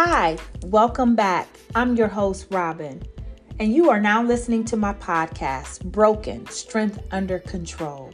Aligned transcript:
Hi, 0.00 0.38
welcome 0.66 1.16
back. 1.16 1.48
I'm 1.74 1.96
your 1.96 2.06
host, 2.06 2.46
Robin, 2.52 3.02
and 3.58 3.74
you 3.74 3.90
are 3.90 3.98
now 3.98 4.22
listening 4.22 4.64
to 4.66 4.76
my 4.76 4.92
podcast, 4.94 5.82
Broken 5.86 6.46
Strength 6.46 7.00
Under 7.10 7.40
Control. 7.40 8.12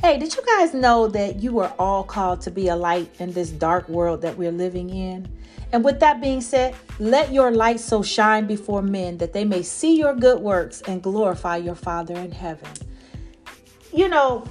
Hey, 0.00 0.18
did 0.18 0.34
you 0.34 0.40
guys 0.56 0.72
know 0.72 1.08
that 1.08 1.42
you 1.42 1.58
are 1.58 1.74
all 1.78 2.04
called 2.04 2.40
to 2.40 2.50
be 2.50 2.68
a 2.68 2.74
light 2.74 3.14
in 3.18 3.34
this 3.34 3.50
dark 3.50 3.86
world 3.90 4.22
that 4.22 4.38
we're 4.38 4.50
living 4.50 4.88
in? 4.88 5.28
And 5.72 5.84
with 5.84 6.00
that 6.00 6.22
being 6.22 6.40
said, 6.40 6.74
let 6.98 7.30
your 7.34 7.50
light 7.50 7.80
so 7.80 8.02
shine 8.02 8.46
before 8.46 8.80
men 8.80 9.18
that 9.18 9.34
they 9.34 9.44
may 9.44 9.60
see 9.62 9.98
your 9.98 10.14
good 10.14 10.40
works 10.40 10.80
and 10.88 11.02
glorify 11.02 11.58
your 11.58 11.74
Father 11.74 12.14
in 12.14 12.30
heaven. 12.30 12.70
You 13.92 14.08
know, 14.08 14.46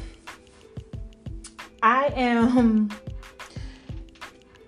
I 1.81 2.13
am 2.15 2.91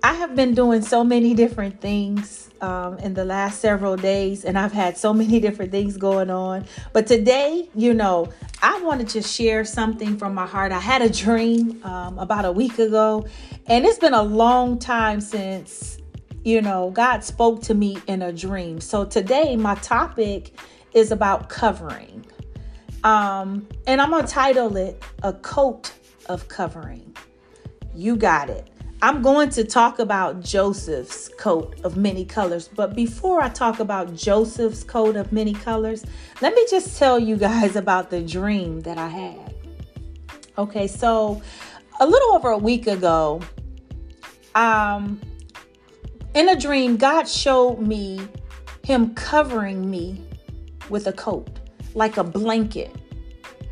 I 0.04 0.14
have 0.14 0.36
been 0.36 0.56
doing 0.56 0.82
so 0.82 1.04
many 1.04 1.36
different 1.36 1.80
things 1.80 2.50
um, 2.60 2.98
in 3.00 3.14
the 3.14 3.24
last 3.24 3.60
several 3.60 3.96
days, 3.96 4.46
and 4.46 4.58
I've 4.58 4.72
had 4.72 4.98
so 4.98 5.14
many 5.14 5.40
different 5.40 5.72
things 5.72 5.96
going 5.96 6.32
on. 6.32 6.66
But 6.92 7.06
today, 7.06 7.70
you 7.76 7.94
know, 7.94 8.30
I 8.64 8.82
wanted 8.82 9.10
to 9.10 9.22
share 9.22 9.64
something 9.64 10.18
from 10.18 10.34
my 10.34 10.48
heart. 10.48 10.72
I 10.72 10.80
had 10.80 11.04
a 11.04 11.10
dream 11.10 11.84
um, 11.84 12.18
about 12.18 12.46
a 12.46 12.52
week 12.52 12.80
ago, 12.80 13.28
and 13.68 13.86
it's 13.86 14.00
been 14.00 14.16
a 14.16 14.24
long 14.24 14.80
time 14.80 15.22
since, 15.22 16.00
you 16.44 16.64
know, 16.64 16.90
God 16.90 17.24
spoke 17.24 17.62
to 17.64 17.76
me 17.76 18.00
in 18.08 18.24
a 18.24 18.34
dream. 18.34 18.82
So 18.82 19.06
today, 19.06 19.56
my 19.56 19.76
topic 19.76 20.60
is 20.94 21.12
about 21.12 21.48
covering. 21.48 22.26
Um, 23.04 23.68
and 23.86 24.02
I'm 24.02 24.10
going 24.10 24.26
to 24.26 24.32
title 24.32 24.76
it 24.78 25.04
A 25.22 25.34
Coat 25.34 25.94
of 26.26 26.48
Covering. 26.48 27.16
You 27.94 28.16
got 28.16 28.50
it. 28.50 28.71
I'm 29.04 29.24
going 29.24 29.50
to 29.52 29.64
talk 29.64 29.98
about 29.98 30.42
Joseph's 30.42 31.28
coat 31.40 31.80
of 31.84 31.98
many 31.98 32.24
colors. 32.24 32.68
But 32.68 32.96
before 32.96 33.42
I 33.42 33.50
talk 33.50 33.80
about 33.80 34.14
Joseph's 34.14 34.84
coat 34.84 35.16
of 35.16 35.32
many 35.32 35.54
colors, 35.54 36.06
let 36.40 36.54
me 36.54 36.68
just 36.70 37.00
tell 37.00 37.18
you 37.18 37.36
guys 37.36 37.76
about 37.76 38.12
the 38.12 38.22
dream 38.22 38.82
that 38.82 39.00
I 39.00 39.08
had. 39.08 39.56
Okay, 40.60 40.86
so 40.86 41.42
a 42.00 42.06
little 42.06 42.36
over 42.36 42.52
a 42.52 42.58
week 42.58 42.86
ago, 42.86 43.42
um, 44.54 45.20
in 46.36 46.50
a 46.50 46.60
dream, 46.60 46.96
God 46.96 47.28
showed 47.28 47.80
me 47.80 48.22
Him 48.84 49.16
covering 49.16 49.90
me 49.90 50.24
with 50.90 51.08
a 51.08 51.14
coat, 51.14 51.50
like 51.96 52.18
a 52.18 52.24
blanket. 52.24 52.96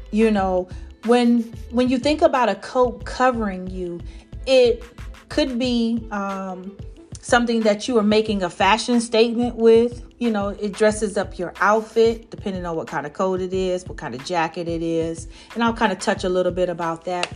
You 0.09 0.31
know, 0.31 0.69
when 1.05 1.43
when 1.69 1.87
you 1.87 1.99
think 1.99 2.23
about 2.23 2.49
a 2.49 2.55
coat 2.55 3.05
covering 3.05 3.67
you, 3.67 4.01
it 4.47 4.83
could 5.29 5.57
be 5.57 6.07
um, 6.11 6.75
something 7.21 7.61
that 7.61 7.87
you 7.87 7.97
are 7.97 8.03
making 8.03 8.43
a 8.43 8.49
fashion 8.49 8.99
statement 8.99 9.55
with. 9.55 10.03
You 10.19 10.31
know, 10.31 10.49
it 10.49 10.73
dresses 10.73 11.17
up 11.17 11.37
your 11.39 11.53
outfit 11.61 12.29
depending 12.29 12.65
on 12.65 12.75
what 12.75 12.87
kind 12.87 13.05
of 13.05 13.13
coat 13.13 13.39
it 13.39 13.53
is, 13.53 13.85
what 13.85 13.97
kind 13.97 14.13
of 14.15 14.25
jacket 14.25 14.67
it 14.67 14.81
is. 14.81 15.27
And 15.53 15.63
I'll 15.63 15.73
kind 15.73 15.91
of 15.91 15.99
touch 15.99 16.23
a 16.23 16.29
little 16.29 16.51
bit 16.51 16.69
about 16.69 17.05
that. 17.05 17.31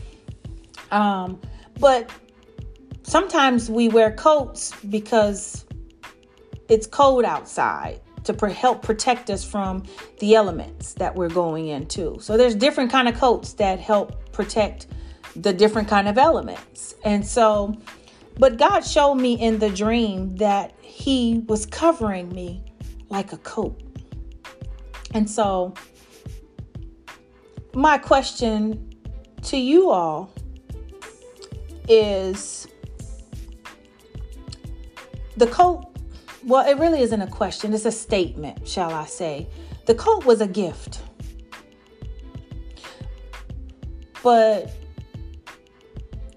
Um, 0.92 1.40
but 1.80 2.10
sometimes 3.04 3.70
we 3.70 3.90
wear 3.90 4.12
coats 4.12 4.74
because 4.90 5.66
it's 6.70 6.88
cold 6.88 7.26
outside 7.26 8.02
to 8.24 8.34
pre- 8.34 8.54
help 8.54 8.82
protect 8.82 9.30
us 9.30 9.44
from 9.44 9.84
the 10.20 10.36
elements 10.36 10.94
that 10.94 11.14
we're 11.16 11.30
going 11.30 11.68
into. 11.68 12.18
So 12.22 12.38
there's 12.38 12.56
different 12.56 12.92
kind 12.92 13.08
of 13.08 13.16
coats 13.16 13.54
that 13.54 13.80
help 13.80 14.32
protect 14.32 14.88
the 15.36 15.54
different 15.54 15.88
kind 15.88 16.08
of 16.08 16.18
elements. 16.18 16.96
And 17.04 17.26
so, 17.26 17.76
but 18.38 18.58
God 18.58 18.82
showed 18.82 19.16
me 19.16 19.34
in 19.34 19.60
the 19.60 19.70
dream 19.70 20.36
that 20.38 20.74
He 20.82 21.44
was 21.48 21.66
covering 21.66 22.30
me 22.30 22.64
like 23.10 23.34
a 23.34 23.38
coat. 23.38 23.82
And 25.14 25.30
so, 25.30 25.74
my 27.74 27.98
question 27.98 28.96
to 29.44 29.58
you 29.58 29.90
all 29.90 30.34
is 31.88 32.68
the 35.38 35.48
coat, 35.48 35.86
well, 36.46 36.68
it 36.68 36.78
really 36.78 37.02
isn't 37.02 37.22
a 37.22 37.28
question, 37.28 37.74
it's 37.74 37.86
a 37.86 37.92
statement, 37.92 38.68
shall 38.68 38.92
I 38.92 39.06
say. 39.06 39.48
The 39.86 39.96
coat 39.96 40.26
was 40.26 40.42
a 40.42 40.48
gift. 40.48 41.02
But 44.22 44.72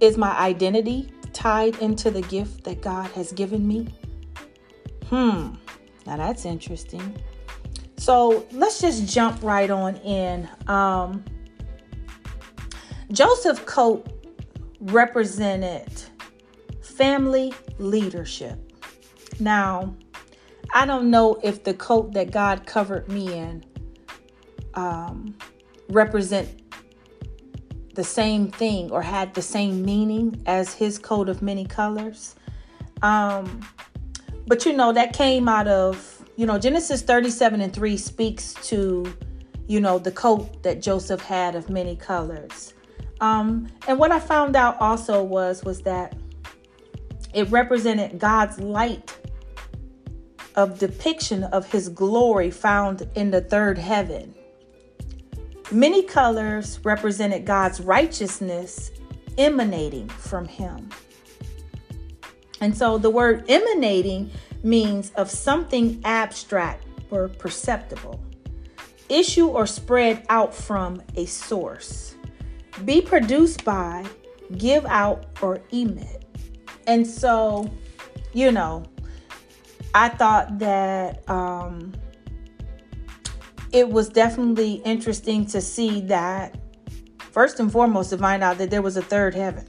is 0.00 0.16
my 0.16 0.36
identity 0.38 1.10
tied 1.32 1.76
into 1.78 2.10
the 2.10 2.22
gift 2.22 2.64
that 2.64 2.80
God 2.80 3.10
has 3.12 3.32
given 3.32 3.66
me? 3.66 3.88
Hmm, 5.08 5.54
now 6.06 6.16
that's 6.16 6.44
interesting. 6.44 7.16
So 7.96 8.46
let's 8.52 8.80
just 8.80 9.12
jump 9.12 9.42
right 9.42 9.70
on 9.70 9.96
in. 9.96 10.48
Um, 10.66 11.24
Joseph 13.12 13.64
coat 13.66 14.06
represented 14.80 16.02
family 16.82 17.52
leadership. 17.78 18.58
Now, 19.38 19.94
I 20.74 20.86
don't 20.86 21.10
know 21.10 21.38
if 21.42 21.62
the 21.64 21.74
coat 21.74 22.12
that 22.12 22.30
God 22.30 22.66
covered 22.66 23.08
me 23.08 23.32
in 23.32 23.64
um, 24.74 25.36
represent 25.88 26.65
the 27.96 28.04
same 28.04 28.48
thing 28.50 28.90
or 28.92 29.02
had 29.02 29.34
the 29.34 29.42
same 29.42 29.84
meaning 29.84 30.40
as 30.46 30.74
his 30.74 30.98
coat 30.98 31.28
of 31.28 31.42
many 31.42 31.64
colors. 31.64 32.36
Um, 33.02 33.66
but 34.46 34.64
you 34.64 34.72
know, 34.72 34.92
that 34.92 35.12
came 35.12 35.48
out 35.48 35.66
of, 35.66 36.24
you 36.36 36.46
know, 36.46 36.58
Genesis 36.58 37.02
37 37.02 37.60
and 37.60 37.72
3 37.72 37.96
speaks 37.96 38.54
to, 38.68 39.12
you 39.66 39.80
know, 39.80 39.98
the 39.98 40.12
coat 40.12 40.62
that 40.62 40.80
Joseph 40.80 41.22
had 41.22 41.56
of 41.56 41.68
many 41.68 41.96
colors. 41.96 42.74
Um, 43.20 43.68
and 43.88 43.98
what 43.98 44.12
I 44.12 44.20
found 44.20 44.54
out 44.54 44.80
also 44.80 45.22
was 45.22 45.64
was 45.64 45.80
that 45.82 46.14
it 47.32 47.50
represented 47.50 48.18
God's 48.18 48.60
light 48.60 49.18
of 50.54 50.78
depiction 50.78 51.44
of 51.44 51.70
his 51.70 51.88
glory 51.88 52.50
found 52.50 53.08
in 53.14 53.30
the 53.30 53.40
third 53.40 53.78
heaven. 53.78 54.35
Many 55.72 56.02
colors 56.04 56.78
represented 56.84 57.44
God's 57.44 57.80
righteousness 57.80 58.92
emanating 59.36 60.08
from 60.08 60.46
Him. 60.46 60.88
And 62.60 62.76
so 62.76 62.98
the 62.98 63.10
word 63.10 63.44
emanating 63.48 64.30
means 64.62 65.10
of 65.16 65.30
something 65.30 66.00
abstract 66.04 66.84
or 67.10 67.28
perceptible, 67.28 68.20
issue 69.08 69.48
or 69.48 69.66
spread 69.66 70.24
out 70.28 70.54
from 70.54 71.02
a 71.16 71.26
source, 71.26 72.14
be 72.84 73.00
produced 73.00 73.64
by, 73.64 74.04
give 74.58 74.86
out, 74.86 75.26
or 75.42 75.60
emit. 75.70 76.24
And 76.86 77.06
so, 77.06 77.70
you 78.32 78.52
know, 78.52 78.84
I 79.94 80.08
thought 80.10 80.58
that 80.58 81.28
um, 81.28 81.92
it 83.76 83.90
was 83.90 84.08
definitely 84.08 84.76
interesting 84.86 85.44
to 85.44 85.60
see 85.60 86.00
that 86.00 86.58
first 87.18 87.60
and 87.60 87.70
foremost 87.70 88.08
to 88.08 88.16
find 88.16 88.42
out 88.42 88.56
that 88.56 88.70
there 88.70 88.80
was 88.80 88.96
a 88.96 89.02
third 89.02 89.34
heaven. 89.34 89.66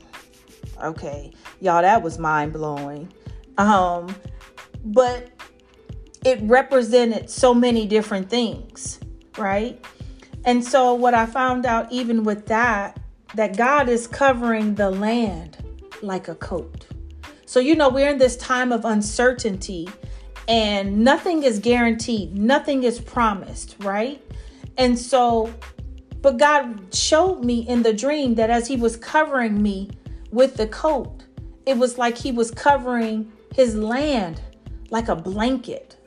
Okay, 0.82 1.34
y'all, 1.60 1.82
that 1.82 2.02
was 2.02 2.18
mind 2.18 2.54
blowing. 2.54 3.12
Um, 3.58 4.16
but 4.86 5.30
it 6.24 6.40
represented 6.44 7.30
so 7.30 7.54
many 7.54 7.86
different 7.86 8.30
things, 8.30 8.98
right? 9.38 9.84
And 10.46 10.64
so 10.64 10.94
what 10.94 11.14
I 11.14 11.26
found 11.26 11.66
out 11.66 11.92
even 11.92 12.24
with 12.24 12.46
that 12.46 13.02
that 13.36 13.58
God 13.58 13.90
is 13.90 14.08
covering 14.08 14.76
the 14.76 14.90
land 14.90 15.58
like 16.02 16.30
a 16.30 16.36
coat. 16.36 16.88
So 17.46 17.60
you 17.60 17.76
know, 17.76 17.90
we're 17.90 18.10
in 18.10 18.20
this 18.20 18.38
time 18.38 18.72
of 18.72 18.86
uncertainty 18.86 19.90
and 20.48 21.04
nothing 21.04 21.44
is 21.44 21.60
guaranteed, 21.60 22.38
nothing 22.38 22.84
is 22.84 23.00
promised, 23.00 23.76
right? 23.80 24.22
And 24.78 24.98
so, 24.98 25.54
but 26.22 26.38
God 26.38 26.94
showed 26.94 27.44
me 27.44 27.68
in 27.68 27.84
the 27.84 27.94
dream 27.94 28.36
that 28.36 28.50
as 28.50 28.68
He 28.68 28.76
was 28.76 28.96
covering 28.96 29.62
me 29.62 29.90
with 30.32 30.56
the 30.56 30.68
coat, 30.68 31.24
it 31.66 31.78
was 31.78 31.98
like 31.98 32.18
He 32.18 32.32
was 32.32 32.52
covering 32.52 33.32
His 33.54 33.76
land 33.76 34.42
like 34.90 35.10
a 35.10 35.16
blanket. 35.16 35.98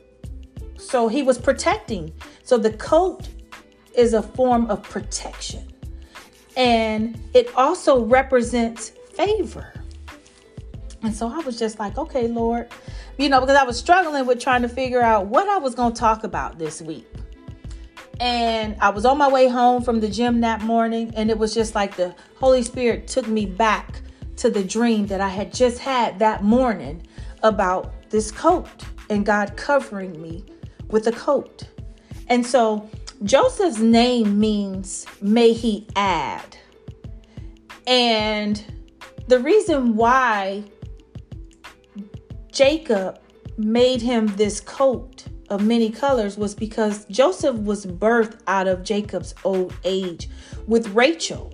So 0.76 1.08
He 1.08 1.22
was 1.22 1.38
protecting. 1.38 2.12
So 2.42 2.56
the 2.56 2.72
coat 2.72 3.28
is 3.94 4.14
a 4.14 4.22
form 4.22 4.70
of 4.70 4.82
protection. 4.82 5.66
And 6.56 7.20
it 7.34 7.54
also 7.56 8.04
represents 8.04 8.90
favor. 9.14 9.79
And 11.02 11.14
so 11.14 11.28
I 11.28 11.38
was 11.38 11.58
just 11.58 11.78
like, 11.78 11.96
okay, 11.96 12.28
Lord, 12.28 12.68
you 13.16 13.28
know, 13.28 13.40
because 13.40 13.56
I 13.56 13.64
was 13.64 13.78
struggling 13.78 14.26
with 14.26 14.40
trying 14.40 14.62
to 14.62 14.68
figure 14.68 15.00
out 15.00 15.26
what 15.26 15.48
I 15.48 15.58
was 15.58 15.74
going 15.74 15.94
to 15.94 15.98
talk 15.98 16.24
about 16.24 16.58
this 16.58 16.82
week. 16.82 17.06
And 18.20 18.76
I 18.80 18.90
was 18.90 19.06
on 19.06 19.16
my 19.16 19.28
way 19.28 19.48
home 19.48 19.82
from 19.82 20.00
the 20.00 20.08
gym 20.08 20.42
that 20.42 20.60
morning, 20.60 21.10
and 21.16 21.30
it 21.30 21.38
was 21.38 21.54
just 21.54 21.74
like 21.74 21.96
the 21.96 22.14
Holy 22.38 22.62
Spirit 22.62 23.08
took 23.08 23.26
me 23.26 23.46
back 23.46 24.02
to 24.36 24.50
the 24.50 24.62
dream 24.62 25.06
that 25.06 25.22
I 25.22 25.28
had 25.28 25.54
just 25.54 25.78
had 25.78 26.18
that 26.18 26.44
morning 26.44 27.06
about 27.42 28.10
this 28.10 28.30
coat 28.30 28.68
and 29.08 29.24
God 29.24 29.56
covering 29.56 30.20
me 30.20 30.44
with 30.88 31.06
a 31.06 31.12
coat. 31.12 31.66
And 32.28 32.46
so 32.46 32.88
Joseph's 33.22 33.78
name 33.78 34.38
means 34.38 35.06
may 35.20 35.52
he 35.52 35.86
add. 35.96 36.56
And 37.86 38.62
the 39.28 39.38
reason 39.38 39.96
why 39.96 40.64
Jacob 42.52 43.18
made 43.56 44.02
him 44.02 44.26
this 44.36 44.60
coat 44.60 45.24
of 45.48 45.64
many 45.64 45.90
colors 45.90 46.38
was 46.38 46.54
because 46.54 47.04
Joseph 47.06 47.56
was 47.56 47.84
birthed 47.84 48.40
out 48.46 48.68
of 48.68 48.84
Jacob's 48.84 49.34
old 49.44 49.74
age 49.84 50.28
with 50.66 50.88
Rachel, 50.88 51.52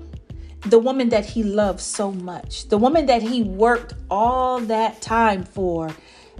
the 0.66 0.78
woman 0.78 1.08
that 1.08 1.24
he 1.24 1.42
loved 1.42 1.80
so 1.80 2.12
much, 2.12 2.68
the 2.68 2.78
woman 2.78 3.06
that 3.06 3.22
he 3.22 3.42
worked 3.42 3.94
all 4.10 4.60
that 4.60 5.00
time 5.00 5.44
for. 5.44 5.90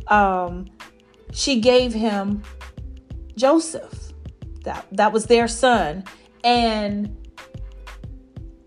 Um, 0.08 0.66
she 1.32 1.60
gave 1.60 1.92
him 1.92 2.42
Joseph. 3.36 4.12
That, 4.64 4.86
that 4.92 5.12
was 5.12 5.26
their 5.26 5.48
son. 5.48 6.04
And 6.44 7.16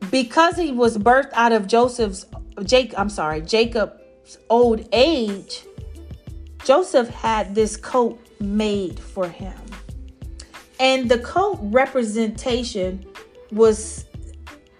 because 0.09 0.55
he 0.55 0.71
was 0.71 0.97
birthed 0.97 1.31
out 1.33 1.51
of 1.51 1.67
Joseph's 1.67 2.25
Jake, 2.63 2.93
I'm 2.97 3.09
sorry, 3.09 3.41
Jacob's 3.41 4.37
old 4.49 4.87
age, 4.91 5.63
Joseph 6.63 7.09
had 7.09 7.55
this 7.55 7.77
coat 7.77 8.19
made 8.39 8.99
for 8.99 9.27
him. 9.27 9.59
And 10.79 11.09
the 11.09 11.19
coat 11.19 11.59
representation 11.61 13.05
was 13.51 14.05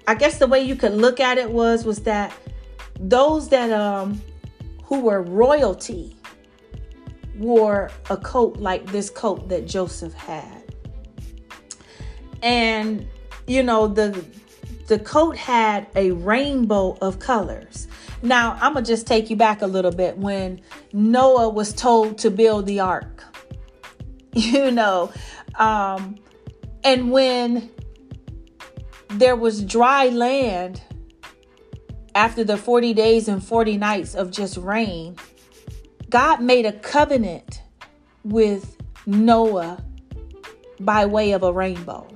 I 0.07 0.15
guess 0.15 0.39
the 0.39 0.47
way 0.47 0.61
you 0.61 0.75
could 0.75 0.93
look 0.93 1.19
at 1.19 1.37
it 1.37 1.51
was 1.51 1.85
was 1.85 1.99
that 2.03 2.33
those 2.99 3.49
that 3.49 3.71
um 3.71 4.21
who 4.83 5.01
were 5.01 5.21
royalty 5.21 6.15
wore 7.37 7.91
a 8.09 8.17
coat 8.17 8.57
like 8.57 8.85
this 8.91 9.09
coat 9.09 9.49
that 9.49 9.67
Joseph 9.67 10.13
had. 10.13 10.63
And 12.41 13.07
you 13.47 13.63
know 13.63 13.87
the 13.87 14.25
the 14.87 14.99
coat 14.99 15.37
had 15.37 15.85
a 15.95 16.11
rainbow 16.11 16.97
of 17.01 17.19
colors. 17.19 17.87
Now, 18.21 18.57
I'm 18.61 18.73
going 18.73 18.85
to 18.85 18.91
just 18.91 19.07
take 19.07 19.29
you 19.29 19.35
back 19.35 19.61
a 19.61 19.67
little 19.67 19.91
bit 19.91 20.17
when 20.17 20.61
Noah 20.93 21.49
was 21.49 21.73
told 21.73 22.17
to 22.19 22.31
build 22.31 22.65
the 22.65 22.79
ark. 22.81 23.23
You 24.31 24.69
know, 24.69 25.11
um 25.55 26.19
and 26.83 27.11
when 27.11 27.69
there 29.09 29.35
was 29.35 29.63
dry 29.63 30.07
land 30.09 30.81
after 32.15 32.43
the 32.43 32.57
40 32.57 32.93
days 32.93 33.27
and 33.27 33.43
40 33.43 33.77
nights 33.77 34.15
of 34.15 34.31
just 34.31 34.57
rain, 34.57 35.15
God 36.09 36.41
made 36.41 36.65
a 36.65 36.73
covenant 36.73 37.61
with 38.23 38.77
Noah 39.05 39.83
by 40.79 41.05
way 41.05 41.31
of 41.31 41.43
a 41.43 41.51
rainbow. 41.51 42.07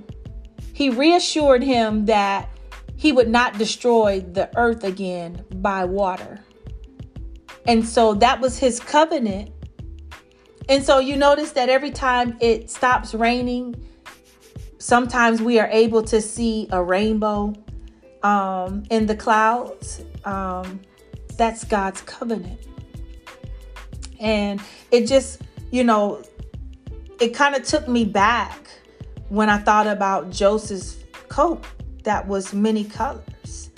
He 0.74 0.90
reassured 0.90 1.64
him 1.64 2.06
that 2.06 2.50
he 3.04 3.12
would 3.12 3.28
not 3.28 3.58
destroy 3.58 4.22
the 4.22 4.50
earth 4.56 4.86
again 4.86 5.44
by 5.56 5.84
water. 5.84 6.40
And 7.68 7.86
so 7.86 8.14
that 8.14 8.40
was 8.40 8.58
his 8.58 8.80
covenant. 8.80 9.52
And 10.70 10.82
so 10.82 11.00
you 11.00 11.18
notice 11.18 11.52
that 11.52 11.68
every 11.68 11.92
time 11.92 12.38
it 12.40 12.70
stops 12.70 13.14
raining, 13.14 13.76
sometimes 14.78 15.42
we 15.42 15.60
are 15.60 15.68
able 15.68 16.02
to 16.04 16.22
see 16.22 16.70
a 16.72 16.82
rainbow 16.82 17.54
um, 18.24 18.86
in 18.90 19.06
the 19.06 19.18
clouds. 19.18 20.02
Um, 20.24 20.80
that's 21.36 21.66
God's 21.66 22.00
covenant. 22.04 22.62
And 24.22 24.62
it 24.92 25.08
just, 25.08 25.42
you 25.72 25.84
know, 25.84 26.24
it 27.20 27.34
kind 27.34 27.54
of 27.54 27.66
took 27.66 27.86
me 27.86 28.06
back 28.06 28.66
when 29.28 29.50
I 29.50 29.58
thought 29.58 29.88
about 29.88 30.30
Joseph's 30.30 31.04
coat 31.28 31.66
that 32.04 32.28
was 32.28 32.54
many 32.54 32.84
colors. 32.84 33.72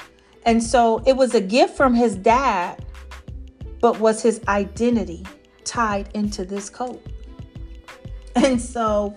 And 0.46 0.62
so 0.62 1.02
it 1.06 1.16
was 1.16 1.34
a 1.34 1.42
gift 1.42 1.76
from 1.76 1.94
his 1.94 2.16
dad, 2.16 2.86
but 3.82 4.00
was 4.00 4.22
his 4.22 4.42
identity 4.48 5.26
tied 5.64 6.10
into 6.14 6.46
this 6.46 6.70
coat. 6.70 7.06
And 8.36 8.60
so 8.60 9.16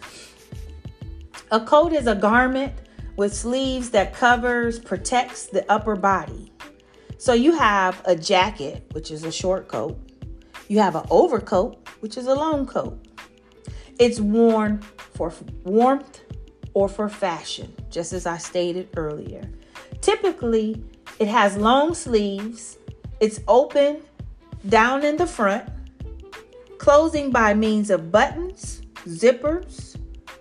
a 1.50 1.58
coat 1.58 1.92
is 1.92 2.06
a 2.06 2.14
garment 2.14 2.72
with 3.16 3.34
sleeves 3.34 3.90
that 3.90 4.14
covers, 4.14 4.78
protects 4.78 5.46
the 5.46 5.68
upper 5.70 5.96
body. 5.96 6.52
So 7.18 7.32
you 7.32 7.50
have 7.58 8.00
a 8.04 8.14
jacket, 8.14 8.88
which 8.92 9.10
is 9.10 9.24
a 9.24 9.32
short 9.32 9.66
coat. 9.66 9.98
You 10.68 10.78
have 10.78 10.94
an 10.94 11.04
overcoat, 11.10 11.88
which 11.98 12.16
is 12.16 12.28
a 12.28 12.34
long 12.34 12.64
coat. 12.64 12.96
It's 13.98 14.20
worn 14.20 14.82
for 15.14 15.32
warmth 15.64 16.20
or 16.78 16.88
for 16.88 17.08
fashion, 17.08 17.74
just 17.90 18.12
as 18.12 18.24
I 18.24 18.38
stated 18.38 18.88
earlier. 18.96 19.50
Typically, 20.00 20.80
it 21.18 21.26
has 21.26 21.56
long 21.56 21.92
sleeves, 21.92 22.78
it's 23.18 23.40
open 23.48 24.02
down 24.68 25.04
in 25.04 25.16
the 25.16 25.26
front, 25.26 25.68
closing 26.78 27.32
by 27.32 27.52
means 27.52 27.90
of 27.90 28.12
buttons, 28.12 28.82
zippers, 29.08 29.96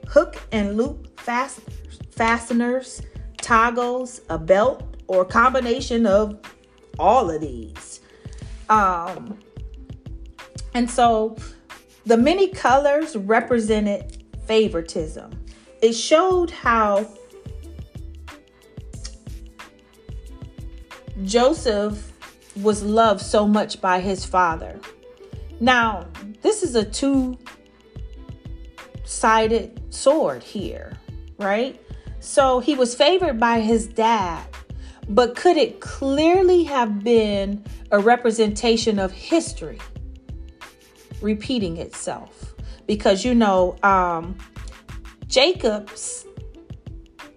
hook 0.07 0.39
and 0.51 0.77
loop 0.77 1.19
fasteners, 1.19 1.99
fasteners, 2.11 3.01
toggles, 3.41 4.21
a 4.29 4.37
belt, 4.37 4.83
or 5.07 5.23
a 5.23 5.25
combination 5.25 6.05
of 6.05 6.39
all 6.99 7.31
of 7.31 7.41
these. 7.41 7.99
Um, 8.69 9.39
and 10.75 10.87
so 10.87 11.35
the 12.05 12.15
many 12.15 12.49
colors 12.49 13.15
represented 13.15 14.23
favoritism 14.45 15.46
it 15.81 15.93
showed 15.93 16.51
how 16.51 17.07
Joseph 21.23 22.11
was 22.61 22.83
loved 22.83 23.21
so 23.21 23.47
much 23.47 23.81
by 23.81 23.99
his 23.99 24.25
father. 24.25 24.79
Now, 25.59 26.07
this 26.41 26.63
is 26.63 26.75
a 26.75 26.83
two 26.83 27.37
sided 29.03 29.81
sword 29.93 30.43
here, 30.43 30.97
right? 31.37 31.79
So 32.19 32.59
he 32.59 32.75
was 32.75 32.95
favored 32.95 33.39
by 33.39 33.59
his 33.59 33.87
dad, 33.87 34.45
but 35.09 35.35
could 35.35 35.57
it 35.57 35.79
clearly 35.79 36.63
have 36.63 37.03
been 37.03 37.63
a 37.91 37.99
representation 37.99 38.99
of 38.99 39.11
history 39.11 39.79
repeating 41.21 41.77
itself? 41.77 42.53
Because 42.85 43.23
you 43.23 43.33
know, 43.33 43.75
um, 43.83 44.37
Jacob's 45.27 46.25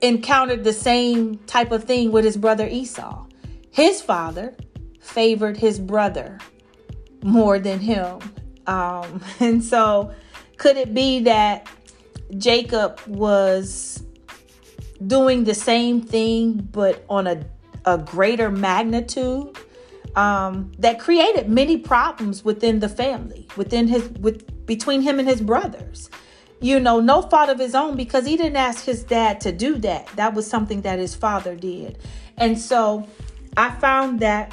encountered 0.01 0.65
the 0.65 0.73
same 0.73 1.39
type 1.39 1.73
of 1.73 1.85
thing 1.85 2.13
with 2.13 2.25
his 2.25 2.37
brother 2.37 2.67
Esau. 2.67 3.27
His 3.71 4.01
father 4.01 4.55
favored 5.01 5.57
his 5.57 5.79
brother 5.79 6.39
more 7.23 7.59
than 7.59 7.81
him. 7.81 8.21
Um, 8.67 9.23
and 9.41 9.63
so, 9.63 10.15
could 10.57 10.77
it 10.77 10.95
be 10.95 11.21
that 11.21 11.67
Jacob 12.39 13.01
was 13.07 14.03
doing 15.07 15.45
the 15.45 15.55
same 15.55 16.03
thing 16.03 16.69
but 16.71 17.05
on 17.09 17.27
a, 17.27 17.45
a 17.85 17.99
greater 17.99 18.51
magnitude? 18.51 19.57
Um, 20.17 20.73
that 20.81 20.99
created 20.99 21.49
many 21.49 21.77
problems 21.77 22.45
within 22.45 22.81
the 22.81 22.89
family, 22.89 23.47
within 23.57 23.87
his 23.87 24.09
with 24.09 24.67
between 24.67 25.03
him 25.03 25.21
and 25.21 25.29
his 25.29 25.41
brothers 25.41 26.11
you 26.61 26.79
know, 26.79 27.01
no 27.01 27.23
fault 27.23 27.49
of 27.49 27.59
his 27.59 27.75
own 27.75 27.97
because 27.97 28.27
he 28.27 28.37
didn't 28.37 28.57
ask 28.57 28.85
his 28.85 29.03
dad 29.03 29.41
to 29.43 29.53
do 29.53 29.77
that. 29.79 30.07
That 30.17 30.35
was 30.35 30.47
something 30.47 30.83
that 30.83 30.99
his 30.99 31.15
father 31.15 31.55
did. 31.57 31.99
And 32.37 32.59
so 32.59 33.07
I 33.57 33.71
found 33.71 34.21
that 34.21 34.53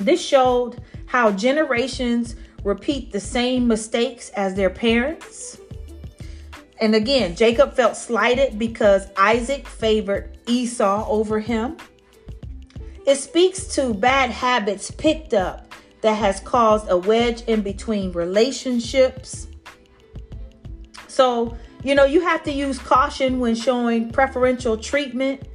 this 0.00 0.24
showed 0.24 0.82
how 1.06 1.30
generations 1.30 2.34
repeat 2.64 3.12
the 3.12 3.20
same 3.20 3.68
mistakes 3.68 4.30
as 4.30 4.54
their 4.54 4.70
parents. 4.70 5.58
And 6.80 6.96
again, 6.96 7.36
Jacob 7.36 7.74
felt 7.74 7.96
slighted 7.96 8.58
because 8.58 9.06
Isaac 9.16 9.68
favored 9.68 10.36
Esau 10.46 11.06
over 11.08 11.38
him. 11.38 11.76
It 13.06 13.16
speaks 13.16 13.66
to 13.74 13.94
bad 13.94 14.30
habits 14.30 14.90
picked 14.90 15.34
up 15.34 15.72
that 16.00 16.14
has 16.14 16.40
caused 16.40 16.90
a 16.90 16.96
wedge 16.96 17.42
in 17.42 17.62
between 17.62 18.10
relationships 18.10 19.46
so, 21.12 21.58
you 21.84 21.94
know, 21.94 22.04
you 22.04 22.22
have 22.22 22.42
to 22.44 22.50
use 22.50 22.78
caution 22.78 23.38
when 23.38 23.54
showing 23.54 24.10
preferential 24.10 24.78
treatment. 24.78 25.46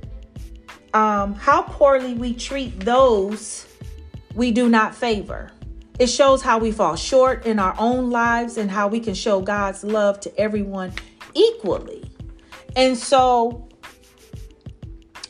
Um, 0.93 1.33
how 1.33 1.63
poorly 1.63 2.13
we 2.13 2.33
treat 2.33 2.79
those 2.79 3.65
we 4.35 4.51
do 4.51 4.69
not 4.69 4.93
favor. 4.93 5.51
It 5.97 6.07
shows 6.07 6.43
how 6.43 6.59
we 6.59 6.71
fall 6.71 6.95
short 6.95 7.47
in 7.47 7.57
our 7.57 7.73
own 7.79 8.11
lives 8.11 8.57
and 8.57 8.69
how 8.69 8.87
we 8.87 8.99
can 8.99 9.15
show 9.15 9.41
God's 9.41 9.83
love 9.83 10.19
to 10.21 10.39
everyone 10.39 10.93
equally. 11.33 12.03
And 12.75 12.95
so, 12.95 13.67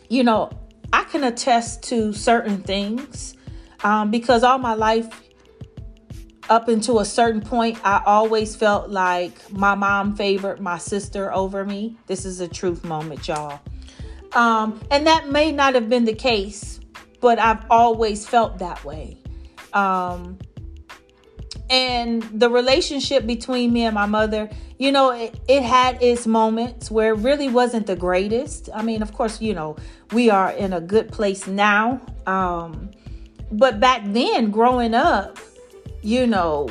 you 0.10 0.26
know, 0.26 0.50
I 0.92 1.06
can 1.06 1.24
attest 1.24 1.84
to 1.84 2.12
certain 2.12 2.62
things 2.64 3.34
um, 3.82 4.12
because 4.12 4.44
all 4.44 4.58
my 4.58 4.74
life 4.74 5.08
up 6.50 6.68
until 6.68 7.00
a 7.00 7.06
certain 7.06 7.42
point, 7.42 7.80
I 7.84 8.02
always 8.06 8.56
felt 8.56 8.90
like 8.90 9.52
my 9.52 9.76
mom 9.76 10.16
favored 10.16 10.60
my 10.60 10.78
sister 10.78 11.34
over 11.34 11.66
me. 11.66 11.98
This 12.08 12.26
is 12.26 12.40
a 12.40 12.48
truth 12.48 12.84
moment, 12.84 13.28
y'all. 13.28 13.60
Um, 14.34 14.82
and 14.92 15.08
that 15.08 15.30
may 15.30 15.52
not 15.52 15.76
have 15.76 15.90
been 15.90 16.06
the 16.06 16.14
case, 16.14 16.80
but 17.22 17.40
I've 17.40 17.66
always 17.70 18.28
felt 18.28 18.60
that 18.60 18.84
way. 18.86 19.18
Um, 19.74 20.38
and 21.70 22.24
the 22.24 22.50
relationship 22.50 23.26
between 23.26 23.74
me 23.74 23.84
and 23.84 23.94
my 23.94 24.06
mother, 24.06 24.50
you 24.78 24.92
know, 24.92 25.12
it, 25.12 25.38
it 25.48 25.64
had 25.64 26.02
its 26.02 26.26
moments 26.26 26.90
where 26.90 27.14
it 27.14 27.18
really 27.18 27.50
wasn't 27.50 27.88
the 27.88 27.96
greatest. 27.96 28.70
I 28.74 28.84
mean, 28.84 29.02
of 29.02 29.14
course, 29.14 29.42
you 29.42 29.54
know, 29.54 29.76
we 30.14 30.30
are 30.30 30.52
in 30.52 30.72
a 30.72 30.80
good 30.80 31.12
place 31.12 31.48
now. 31.48 32.02
Um, 32.26 32.92
but 33.52 33.80
back 33.80 34.02
then, 34.06 34.52
growing 34.52 34.94
up, 34.94 35.40
you 36.08 36.26
know, 36.26 36.70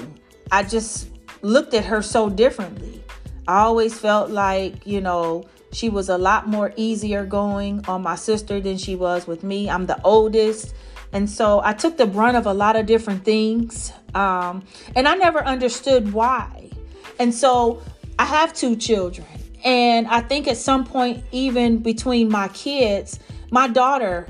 I 0.51 0.63
just 0.63 1.11
looked 1.43 1.75
at 1.75 1.85
her 1.85 2.01
so 2.01 2.31
differently. 2.31 3.05
I 3.47 3.59
always 3.59 3.99
felt 3.99 4.31
like, 4.31 4.87
you 4.87 5.03
know, 5.03 5.45
she 5.73 5.91
was 5.91 6.09
a 6.09 6.17
lot 6.17 6.49
more 6.49 6.73
easier 6.77 7.27
going 7.27 7.85
on 7.87 8.01
my 8.01 8.15
sister 8.17 8.61
than 8.61 8.79
she 8.79 8.97
was 8.97 9.27
with 9.27 9.43
me. 9.43 9.69
I'm 9.69 9.85
the 9.85 10.01
oldest. 10.05 10.75
And 11.13 11.29
so 11.29 11.61
I 11.63 11.75
took 11.75 11.99
the 11.99 12.07
brunt 12.07 12.39
of 12.39 12.47
a 12.47 12.55
lot 12.55 12.77
of 12.77 12.87
different 12.87 13.27
things. 13.27 13.93
Um, 14.15 14.65
and 14.95 15.07
I 15.07 15.17
never 15.17 15.45
understood 15.45 16.15
why. 16.15 16.71
And 17.19 17.35
so 17.35 17.83
I 18.19 18.25
have 18.25 18.55
two 18.55 18.75
children. 18.75 19.29
And 19.63 20.07
I 20.07 20.23
think 20.23 20.49
at 20.49 20.57
some 20.57 20.83
point, 20.83 21.23
even 21.31 21.81
between 21.81 22.31
my 22.31 22.49
kids, 22.49 23.21
my 23.51 23.69
daughter 23.69 24.29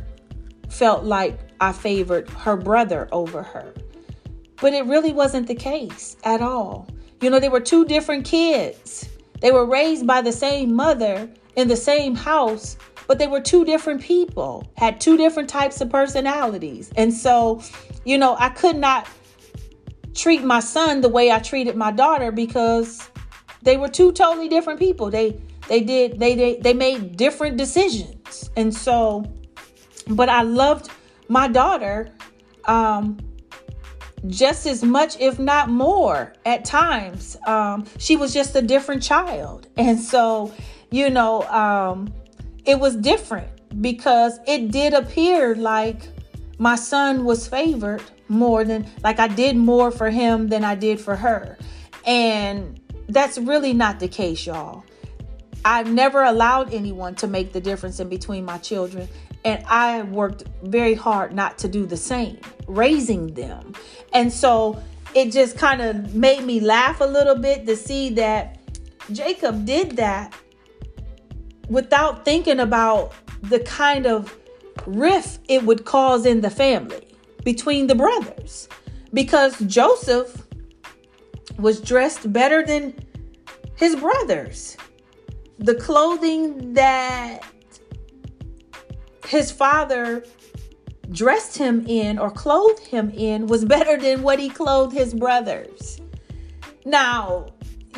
felt 0.68 1.04
like 1.04 1.38
I 1.60 1.70
favored 1.70 2.28
her 2.30 2.56
brother 2.56 3.08
over 3.12 3.44
her. 3.44 3.72
But 4.60 4.72
it 4.72 4.86
really 4.86 5.12
wasn't 5.12 5.46
the 5.46 5.54
case 5.54 6.16
at 6.24 6.40
all. 6.40 6.88
You 7.20 7.30
know, 7.30 7.38
they 7.38 7.48
were 7.48 7.60
two 7.60 7.84
different 7.84 8.24
kids. 8.24 9.08
They 9.40 9.52
were 9.52 9.66
raised 9.66 10.06
by 10.06 10.22
the 10.22 10.32
same 10.32 10.74
mother 10.74 11.28
in 11.56 11.68
the 11.68 11.76
same 11.76 12.14
house, 12.14 12.76
but 13.06 13.18
they 13.18 13.26
were 13.26 13.40
two 13.40 13.64
different 13.64 14.02
people, 14.02 14.66
had 14.76 15.00
two 15.00 15.16
different 15.16 15.48
types 15.48 15.80
of 15.80 15.90
personalities. 15.90 16.90
And 16.96 17.12
so, 17.12 17.62
you 18.04 18.18
know, 18.18 18.36
I 18.38 18.48
could 18.50 18.76
not 18.76 19.08
treat 20.14 20.42
my 20.42 20.60
son 20.60 21.02
the 21.02 21.08
way 21.08 21.30
I 21.30 21.38
treated 21.38 21.76
my 21.76 21.92
daughter 21.92 22.32
because 22.32 23.08
they 23.62 23.76
were 23.76 23.88
two 23.88 24.12
totally 24.12 24.48
different 24.48 24.78
people. 24.78 25.10
They 25.10 25.40
they 25.68 25.80
did 25.80 26.18
they 26.18 26.34
they, 26.34 26.56
they 26.56 26.74
made 26.74 27.16
different 27.16 27.56
decisions. 27.56 28.50
And 28.56 28.74
so 28.74 29.24
but 30.08 30.28
I 30.28 30.42
loved 30.42 30.90
my 31.28 31.48
daughter 31.48 32.12
um 32.64 33.18
just 34.28 34.66
as 34.66 34.82
much, 34.82 35.18
if 35.20 35.38
not 35.38 35.68
more, 35.68 36.32
at 36.44 36.64
times. 36.64 37.36
Um, 37.46 37.86
she 37.98 38.16
was 38.16 38.32
just 38.32 38.56
a 38.56 38.62
different 38.62 39.02
child. 39.02 39.68
And 39.76 39.98
so, 40.00 40.52
you 40.90 41.10
know, 41.10 41.42
um, 41.42 42.12
it 42.64 42.78
was 42.78 42.96
different 42.96 43.48
because 43.80 44.38
it 44.46 44.70
did 44.70 44.94
appear 44.94 45.54
like 45.54 46.08
my 46.58 46.76
son 46.76 47.24
was 47.24 47.46
favored 47.46 48.02
more 48.28 48.64
than, 48.64 48.86
like 49.02 49.18
I 49.18 49.28
did 49.28 49.56
more 49.56 49.90
for 49.90 50.10
him 50.10 50.48
than 50.48 50.64
I 50.64 50.74
did 50.74 51.00
for 51.00 51.14
her. 51.16 51.58
And 52.04 52.80
that's 53.08 53.38
really 53.38 53.72
not 53.72 54.00
the 54.00 54.08
case, 54.08 54.46
y'all. 54.46 54.84
I've 55.64 55.92
never 55.92 56.22
allowed 56.22 56.72
anyone 56.72 57.16
to 57.16 57.26
make 57.26 57.52
the 57.52 57.60
difference 57.60 57.98
in 57.98 58.08
between 58.08 58.44
my 58.44 58.58
children. 58.58 59.08
And 59.46 59.64
I 59.68 60.02
worked 60.02 60.42
very 60.64 60.94
hard 60.94 61.32
not 61.32 61.56
to 61.58 61.68
do 61.68 61.86
the 61.86 61.96
same, 61.96 62.40
raising 62.66 63.32
them. 63.34 63.74
And 64.12 64.32
so 64.32 64.82
it 65.14 65.30
just 65.30 65.56
kind 65.56 65.80
of 65.80 66.16
made 66.16 66.42
me 66.42 66.58
laugh 66.58 67.00
a 67.00 67.04
little 67.04 67.36
bit 67.36 67.64
to 67.66 67.76
see 67.76 68.10
that 68.14 68.58
Jacob 69.12 69.64
did 69.64 69.92
that 69.98 70.34
without 71.68 72.24
thinking 72.24 72.58
about 72.58 73.12
the 73.42 73.60
kind 73.60 74.04
of 74.04 74.36
rift 74.84 75.38
it 75.48 75.62
would 75.62 75.84
cause 75.84 76.26
in 76.26 76.40
the 76.40 76.50
family 76.50 77.06
between 77.44 77.86
the 77.86 77.94
brothers. 77.94 78.68
Because 79.14 79.60
Joseph 79.60 80.44
was 81.56 81.80
dressed 81.80 82.32
better 82.32 82.66
than 82.66 82.98
his 83.76 83.94
brothers. 83.94 84.76
The 85.60 85.76
clothing 85.76 86.74
that 86.74 87.44
his 89.26 89.50
father 89.50 90.24
dressed 91.10 91.56
him 91.56 91.84
in 91.86 92.18
or 92.18 92.30
clothed 92.30 92.86
him 92.86 93.10
in 93.10 93.46
was 93.46 93.64
better 93.64 93.96
than 93.96 94.22
what 94.22 94.38
he 94.38 94.48
clothed 94.48 94.94
his 94.94 95.14
brothers. 95.14 96.00
Now, 96.84 97.46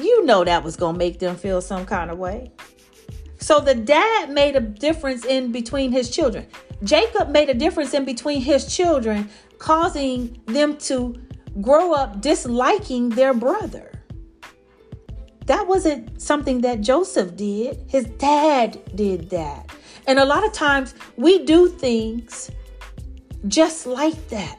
you 0.01 0.25
know 0.25 0.45
that 0.45 0.63
was 0.63 0.77
going 0.77 0.95
to 0.95 0.99
make 0.99 1.19
them 1.19 1.37
feel 1.37 1.61
some 1.61 1.85
kind 1.87 2.11
of 2.11 2.19
way. 2.19 2.53
So 3.41 3.61
the 3.61 3.75
dad 3.75 4.31
made 4.31 4.57
a 4.57 4.61
difference 4.61 5.25
in 5.25 5.53
between 5.53 5.93
his 5.93 6.11
children. 6.11 6.47
Jacob 6.85 7.31
made 7.31 7.49
a 7.49 7.55
difference 7.55 7.95
in 7.95 8.05
between 8.05 8.41
his 8.41 8.75
children, 8.75 9.29
causing 9.59 10.41
them 10.47 10.77
to 10.79 11.15
grow 11.61 11.93
up 11.93 12.21
disliking 12.21 13.09
their 13.11 13.35
brother. 13.35 13.93
That 15.47 15.67
wasn't 15.67 16.21
something 16.21 16.61
that 16.61 16.83
Joseph 16.83 17.37
did. 17.37 17.85
His 17.89 18.05
dad 18.05 18.79
did 18.95 19.31
that. 19.31 19.71
And 20.09 20.19
a 20.19 20.25
lot 20.25 20.43
of 20.43 20.53
times 20.55 20.95
we 21.17 21.45
do 21.45 21.69
things 21.69 22.50
just 23.47 23.87
like 23.87 24.29
that. 24.31 24.59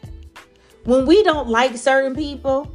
When 0.85 1.07
we 1.07 1.23
don't 1.23 1.49
like 1.49 1.75
certain 1.75 2.15
people, 2.15 2.71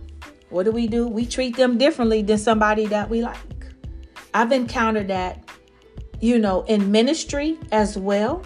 what 0.51 0.65
do 0.65 0.73
we 0.73 0.89
do? 0.89 1.07
We 1.07 1.25
treat 1.25 1.57
them 1.57 1.79
differently 1.79 2.23
than 2.23 2.37
somebody 2.37 2.87
that 2.87 3.09
we 3.09 3.23
like. 3.23 3.39
I've 4.35 4.51
encountered 4.51 5.07
that, 5.09 5.49
you 6.21 6.39
know, 6.39 6.63
in 6.65 6.91
ministry 6.91 7.59
as 7.71 7.97
well. 7.97 8.45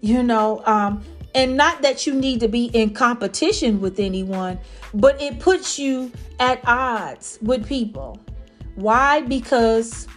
You 0.00 0.24
know, 0.24 0.62
um, 0.66 1.04
and 1.36 1.56
not 1.56 1.82
that 1.82 2.08
you 2.08 2.14
need 2.14 2.40
to 2.40 2.48
be 2.48 2.66
in 2.66 2.92
competition 2.92 3.80
with 3.80 4.00
anyone, 4.00 4.58
but 4.94 5.22
it 5.22 5.38
puts 5.38 5.78
you 5.78 6.10
at 6.40 6.60
odds 6.66 7.38
with 7.40 7.68
people. 7.68 8.18
Why? 8.74 9.20
Because 9.20 10.08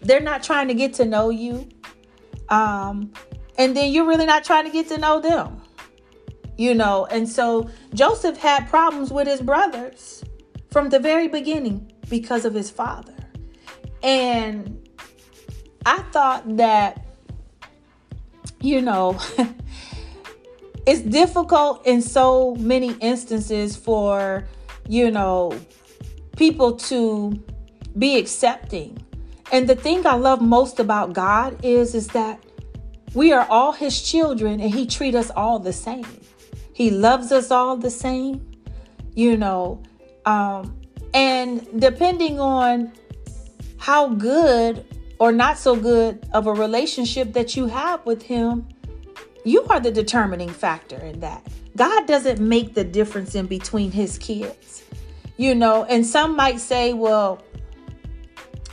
they're 0.00 0.20
not 0.20 0.42
trying 0.42 0.68
to 0.68 0.74
get 0.74 0.94
to 0.94 1.04
know 1.04 1.28
you. 1.28 1.68
Um, 2.50 3.12
and 3.56 3.76
then 3.76 3.92
you're 3.92 4.06
really 4.06 4.26
not 4.26 4.44
trying 4.44 4.64
to 4.64 4.70
get 4.70 4.88
to 4.88 4.98
know 4.98 5.20
them. 5.20 5.62
You 6.56 6.74
know, 6.74 7.06
and 7.06 7.26
so 7.26 7.70
Joseph 7.94 8.36
had 8.36 8.68
problems 8.68 9.10
with 9.10 9.26
his 9.26 9.40
brothers 9.40 10.22
from 10.70 10.90
the 10.90 10.98
very 10.98 11.26
beginning 11.26 11.90
because 12.10 12.44
of 12.44 12.52
his 12.52 12.70
father. 12.70 13.14
And 14.02 14.88
I 15.86 16.02
thought 16.12 16.56
that, 16.58 17.06
you 18.60 18.82
know, 18.82 19.18
it's 20.86 21.00
difficult 21.00 21.86
in 21.86 22.02
so 22.02 22.54
many 22.56 22.92
instances 23.00 23.76
for, 23.76 24.46
you 24.86 25.10
know, 25.10 25.58
people 26.36 26.76
to 26.76 27.42
be 27.98 28.18
accepting 28.18 29.02
and 29.52 29.68
the 29.68 29.74
thing 29.74 30.06
I 30.06 30.14
love 30.14 30.40
most 30.40 30.78
about 30.78 31.12
God 31.12 31.64
is 31.64 31.94
is 31.94 32.08
that 32.08 32.42
we 33.14 33.32
are 33.32 33.46
all 33.50 33.72
his 33.72 34.00
children 34.00 34.60
and 34.60 34.72
he 34.72 34.86
treats 34.86 35.16
us 35.16 35.30
all 35.30 35.58
the 35.58 35.72
same. 35.72 36.06
He 36.72 36.90
loves 36.90 37.32
us 37.32 37.50
all 37.50 37.76
the 37.76 37.90
same, 37.90 38.50
you 39.14 39.36
know. 39.36 39.82
Um, 40.24 40.80
and 41.12 41.80
depending 41.80 42.38
on 42.38 42.92
how 43.78 44.08
good 44.08 44.84
or 45.18 45.32
not 45.32 45.58
so 45.58 45.74
good 45.74 46.24
of 46.32 46.46
a 46.46 46.52
relationship 46.52 47.32
that 47.32 47.56
you 47.56 47.66
have 47.66 48.04
with 48.06 48.22
him, 48.22 48.68
you 49.44 49.64
are 49.64 49.80
the 49.80 49.90
determining 49.90 50.50
factor 50.50 50.96
in 50.96 51.20
that. 51.20 51.46
God 51.76 52.06
doesn't 52.06 52.40
make 52.40 52.74
the 52.74 52.84
difference 52.84 53.34
in 53.34 53.46
between 53.46 53.90
his 53.90 54.18
kids. 54.18 54.84
You 55.36 55.54
know, 55.54 55.84
and 55.84 56.06
some 56.06 56.36
might 56.36 56.60
say, 56.60 56.92
well, 56.92 57.42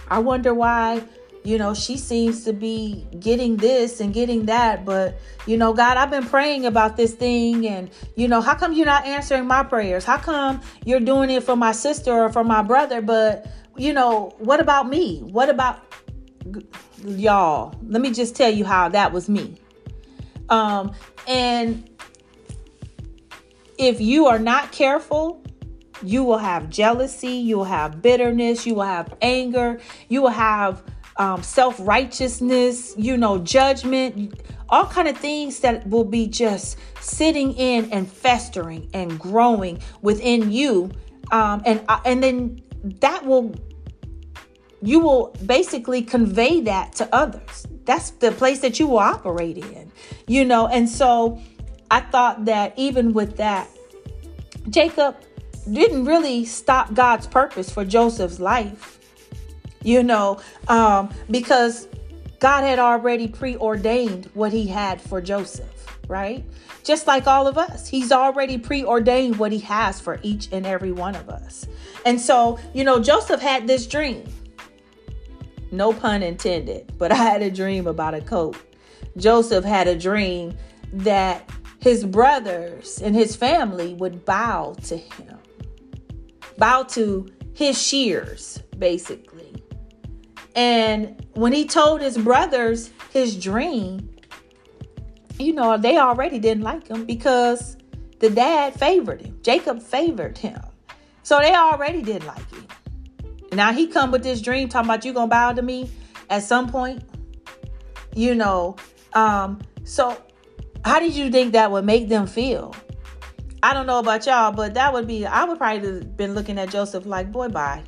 I 0.10 0.20
wonder 0.20 0.54
why, 0.54 1.04
you 1.44 1.58
know, 1.58 1.74
she 1.74 1.98
seems 1.98 2.44
to 2.46 2.54
be 2.54 3.06
getting 3.20 3.58
this 3.58 4.00
and 4.00 4.14
getting 4.14 4.46
that. 4.46 4.86
But, 4.86 5.20
you 5.46 5.58
know, 5.58 5.74
God, 5.74 5.98
I've 5.98 6.10
been 6.10 6.26
praying 6.26 6.66
about 6.66 6.98
this 6.98 7.14
thing. 7.14 7.68
And, 7.68 7.90
you 8.16 8.28
know, 8.28 8.42
how 8.42 8.56
come 8.56 8.74
you're 8.74 8.86
not 8.86 9.06
answering 9.06 9.48
my 9.48 9.64
prayers? 9.64 10.04
How 10.04 10.18
come 10.18 10.62
you're 10.86 11.00
doing 11.00 11.30
it 11.30 11.44
for 11.44 11.56
my 11.56 11.72
sister 11.72 12.12
or 12.12 12.32
for 12.32 12.44
my 12.44 12.62
brother? 12.62 13.02
But, 13.02 13.48
you 13.78 13.94
know, 13.94 14.34
what 14.40 14.60
about 14.60 14.90
me? 14.90 15.20
What 15.20 15.50
about 15.50 15.84
y'all? 17.06 17.76
Let 17.86 18.02
me 18.02 18.12
just 18.12 18.36
tell 18.36 18.52
you 18.52 18.66
how 18.66 18.90
that 18.90 19.12
was 19.12 19.30
me. 19.30 19.58
Um, 20.50 20.94
and 21.28 21.90
if 23.78 24.02
you 24.02 24.28
are 24.28 24.40
not 24.40 24.72
careful, 24.72 25.42
you 26.04 26.24
will 26.24 26.38
have 26.38 26.70
jealousy, 26.70 27.30
you 27.30 27.58
will 27.58 27.66
have 27.66 28.02
bitterness, 28.02 28.66
you 28.66 28.76
will 28.76 28.84
have 28.84 29.16
anger, 29.22 29.80
you 30.10 30.22
will 30.22 30.30
have 30.30 30.84
um, 31.18 31.42
self-righteousness, 31.42 32.94
you 32.98 33.18
know, 33.18 33.40
judgment, 33.40 34.42
all 34.70 34.86
kind 34.86 35.08
of 35.08 35.18
things 35.18 35.60
that 35.62 35.88
will 35.88 36.04
be 36.04 36.28
just 36.28 36.78
sitting 37.00 37.54
in 37.54 37.92
and 37.92 38.10
festering 38.12 38.90
and 38.94 39.20
growing 39.20 39.80
within 40.02 40.52
you. 40.52 40.92
Um, 41.32 41.62
and 41.66 41.84
uh, 41.90 42.00
and 42.06 42.24
then 42.24 42.62
that 42.84 43.26
will 43.26 43.54
you 44.82 45.00
will 45.00 45.36
basically 45.46 46.02
convey 46.02 46.62
that 46.62 46.94
to 46.94 47.10
others. 47.14 47.66
That's 47.86 48.12
the 48.12 48.32
place 48.32 48.60
that 48.60 48.80
you 48.80 48.88
will 48.88 49.00
operate 49.00 49.58
in, 49.58 49.92
you 50.28 50.46
know. 50.46 50.68
And 50.68 50.88
so 50.88 51.42
I 51.90 52.02
thought 52.02 52.46
that 52.46 52.74
even 52.78 53.14
with 53.14 53.38
that, 53.38 53.68
Jacob 54.70 55.16
didn't 55.72 56.06
really 56.06 56.46
stop 56.46 56.94
God's 56.94 57.28
purpose 57.28 57.70
for 57.70 57.86
Joseph's 57.86 58.40
life, 58.40 59.00
you 59.84 60.04
know, 60.04 60.40
um, 60.68 61.14
because 61.30 61.88
God 62.40 62.62
had 62.62 62.80
already 62.80 63.28
preordained 63.28 64.30
what 64.34 64.52
he 64.52 64.68
had 64.68 65.02
for 65.02 65.22
Joseph, 65.22 66.00
right? 66.08 66.44
Just 66.84 67.08
like 67.08 67.28
all 67.28 67.48
of 67.48 67.58
us, 67.58 67.88
he's 67.88 68.12
already 68.12 68.58
preordained 68.58 69.38
what 69.38 69.52
he 69.52 69.60
has 69.60 70.00
for 70.00 70.20
each 70.24 70.50
and 70.52 70.66
every 70.66 70.92
one 70.92 71.16
of 71.16 71.30
us. 71.30 71.68
And 72.06 72.20
so, 72.20 72.60
you 72.74 72.84
know, 72.84 73.00
Joseph 73.00 73.42
had 73.42 73.68
this 73.68 73.88
dream 73.88 74.24
no 75.72 75.94
pun 75.94 76.24
intended, 76.24 76.94
but 76.98 77.12
I 77.12 77.16
had 77.16 77.42
a 77.42 77.52
dream 77.52 77.88
about 77.88 78.14
a 78.14 78.22
coat. 78.22 78.58
Joseph 79.18 79.66
had 79.66 79.88
a 79.88 79.98
dream 79.98 80.56
that 80.94 81.50
his 81.80 82.06
brothers 82.06 83.02
and 83.02 83.16
his 83.16 83.36
family 83.36 83.94
would 83.96 84.26
bow 84.26 84.76
to 84.86 84.98
him, 84.98 85.37
bow 86.58 86.84
to 86.84 87.28
his 87.54 87.82
shears, 87.82 88.60
basically. 88.78 89.64
And 90.56 91.26
when 91.34 91.54
he 91.54 91.66
told 91.66 92.02
his 92.02 92.18
brothers 92.18 92.92
his 93.12 93.36
dream, 93.36 94.10
you 95.40 95.54
know, 95.54 95.78
they 95.78 95.98
already 95.98 96.40
didn't 96.40 96.64
like 96.64 96.88
him 96.88 97.06
because 97.06 97.78
the 98.20 98.30
dad 98.30 98.74
favored 98.74 99.22
him. 99.22 99.38
Jacob 99.44 99.82
favored 99.82 100.38
him. 100.38 100.60
So 101.24 101.40
they 101.40 101.54
already 101.54 102.02
didn't 102.02 102.28
like 102.28 102.50
him. 102.50 102.66
Now 103.52 103.72
he 103.72 103.88
come 103.88 104.12
with 104.12 104.24
this 104.24 104.42
dream 104.42 104.68
talking 104.70 104.90
about 104.90 105.06
you 105.06 105.14
gonna 105.14 105.28
bow 105.28 105.54
to 105.54 105.62
me 105.62 105.90
at 106.30 106.44
some 106.44 106.70
point. 106.70 107.04
You 108.16 108.34
know, 108.34 108.78
um, 109.14 109.60
so 109.84 110.18
how 110.84 111.00
did 111.00 111.14
you 111.14 111.30
think 111.30 111.54
that 111.54 111.72
would 111.72 111.86
make 111.86 112.10
them 112.10 112.28
feel? 112.28 112.76
I 113.64 113.74
don't 113.74 113.88
know 113.88 114.00
about 114.00 114.26
y'all, 114.26 114.52
but 114.52 114.74
that 114.76 114.94
would 114.94 115.08
be 115.08 115.26
I 115.26 115.44
would 115.44 115.58
probably 115.58 115.88
have 115.88 116.18
been 116.18 116.36
looking 116.36 116.60
at 116.60 116.70
Joseph 116.70 117.06
like, 117.06 117.32
boy, 117.32 117.50
bye. 117.50 117.84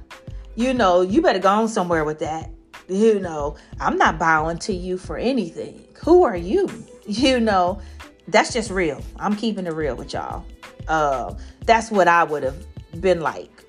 You 0.55 0.73
know, 0.73 1.01
you 1.01 1.21
better 1.21 1.39
go 1.39 1.49
on 1.49 1.67
somewhere 1.67 2.03
with 2.03 2.19
that. 2.19 2.51
You 2.87 3.19
know, 3.19 3.55
I'm 3.79 3.97
not 3.97 4.17
bowing 4.17 4.57
to 4.59 4.73
you 4.73 4.97
for 4.97 5.17
anything. 5.17 5.85
Who 6.03 6.23
are 6.23 6.37
you? 6.37 6.69
You 7.05 7.39
know, 7.39 7.81
that's 8.27 8.53
just 8.53 8.69
real. 8.69 9.01
I'm 9.17 9.35
keeping 9.35 9.65
it 9.65 9.73
real 9.73 9.95
with 9.95 10.13
y'all. 10.13 10.45
Uh, 10.87 11.33
that's 11.65 11.89
what 11.89 12.07
I 12.07 12.23
would 12.23 12.43
have 12.43 12.67
been 13.01 13.19
like 13.19 13.65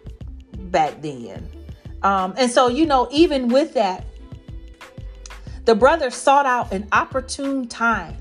back 0.55 1.01
then. 1.01 1.49
Um, 2.03 2.35
and 2.37 2.51
so, 2.51 2.69
you 2.69 2.85
know, 2.85 3.09
even 3.11 3.49
with 3.49 3.73
that, 3.73 4.05
the 5.65 5.75
brother 5.75 6.11
sought 6.11 6.45
out 6.45 6.71
an 6.71 6.87
opportune 6.93 7.67
time 7.67 8.17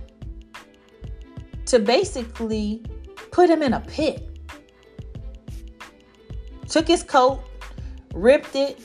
to 1.66 1.80
basically 1.80 2.82
put 3.32 3.50
him 3.50 3.62
in 3.62 3.74
a 3.74 3.80
pit. 3.82 4.26
Took 6.68 6.88
his 6.88 7.04
coat, 7.04 7.42
ripped 8.14 8.56
it, 8.56 8.80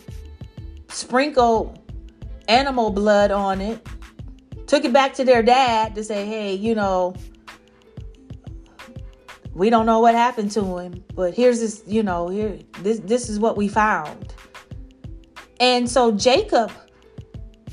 sprinkled 0.89 1.79
animal 2.49 2.91
blood 2.91 3.31
on 3.31 3.61
it, 3.61 3.87
took 4.67 4.85
it 4.85 4.93
back 4.93 5.15
to 5.15 5.25
their 5.25 5.43
dad 5.43 5.95
to 5.95 6.05
say, 6.05 6.27
hey, 6.27 6.55
you 6.55 6.75
know, 6.75 7.15
we 9.55 9.71
don't 9.71 9.87
know 9.87 10.01
what 10.01 10.15
happened 10.15 10.51
to 10.53 10.79
him, 10.79 11.05
but 11.15 11.35
here's 11.35 11.61
this, 11.61 11.83
you 11.87 12.03
know, 12.03 12.29
here 12.29 12.59
this 12.81 12.99
this 13.01 13.29
is 13.29 13.39
what 13.39 13.57
we 13.57 13.69
found. 13.69 14.35
And 15.61 15.89
so 15.89 16.11
Jacob, 16.13 16.73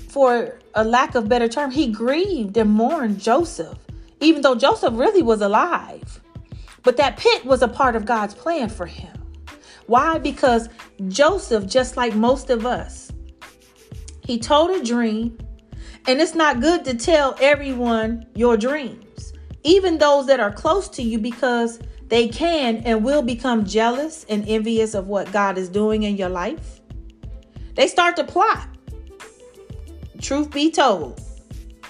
for 0.10 0.60
a 0.75 0.84
lack 0.84 1.15
of 1.15 1.27
better 1.27 1.47
term, 1.47 1.71
he 1.71 1.88
grieved 1.88 2.55
and 2.57 2.69
mourned 2.69 3.19
Joseph, 3.19 3.79
even 4.19 4.41
though 4.41 4.55
Joseph 4.55 4.93
really 4.93 5.23
was 5.23 5.41
alive. 5.41 6.11
But 6.84 6.98
that 6.98 7.17
pit 7.17 7.46
was 7.46 7.62
a 7.62 7.67
part 7.67 7.96
of 7.96 8.06
God's 8.06 8.34
plan 8.34 8.70
for 8.70 8.86
him. 8.86 9.15
Why? 9.88 10.17
Because 10.17 10.70
Joseph, 11.08 11.67
just 11.67 11.98
like 11.98 12.15
most 12.15 12.50
of 12.50 12.65
us, 12.65 13.12
he 14.24 14.39
told 14.39 14.72
a 14.72 14.84
dream, 14.84 15.38
and 16.08 16.22
it's 16.22 16.36
not 16.36 16.62
good 16.62 16.86
to 16.86 16.94
tell 16.96 17.36
everyone 17.39 18.26
your 18.36 18.58
dreams, 18.58 19.34
even 19.63 19.98
those 19.98 20.28
that 20.28 20.39
are 20.39 20.52
close 20.52 20.88
to 20.89 21.04
you, 21.04 21.20
because 21.20 21.80
they 22.08 22.28
can 22.28 22.78
and 22.78 23.04
will 23.04 23.22
become 23.22 23.65
jealous 23.65 24.26
and 24.30 24.48
envious 24.48 24.94
of 24.94 25.08
what 25.08 25.32
God 25.32 25.58
is 25.58 25.70
doing 25.70 26.04
in 26.04 26.17
your 26.17 26.30
life. 26.30 26.82
They 27.76 27.88
start 27.88 28.15
to 28.17 28.24
plot. 28.24 28.67
Truth 30.20 30.52
be 30.52 30.72
told. 30.72 31.22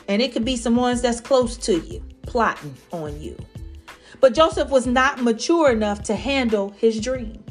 And 0.07 0.21
it 0.21 0.31
could 0.33 0.45
be 0.45 0.57
some 0.57 0.75
ones 0.75 1.01
that's 1.01 1.21
close 1.21 1.57
to 1.57 1.79
you 1.79 2.03
plotting 2.23 2.75
on 2.91 3.19
you. 3.21 3.35
But 4.21 4.33
Joseph 4.33 4.69
was 4.69 4.87
not 4.87 5.21
mature 5.21 5.71
enough 5.71 6.03
to 6.03 6.15
handle 6.15 6.69
his 6.77 7.01
dream. 7.01 7.43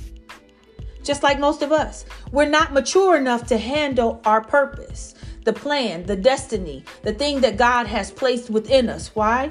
Just 1.02 1.22
like 1.22 1.38
most 1.38 1.60
of 1.62 1.72
us, 1.72 2.06
we're 2.32 2.48
not 2.48 2.72
mature 2.72 3.16
enough 3.16 3.46
to 3.48 3.58
handle 3.58 4.20
our 4.24 4.40
purpose, 4.40 5.14
the 5.44 5.52
plan, 5.52 6.04
the 6.04 6.16
destiny, 6.16 6.84
the 7.02 7.12
thing 7.12 7.40
that 7.40 7.58
God 7.58 7.86
has 7.86 8.10
placed 8.10 8.48
within 8.48 8.88
us. 8.88 9.14
Why? 9.14 9.50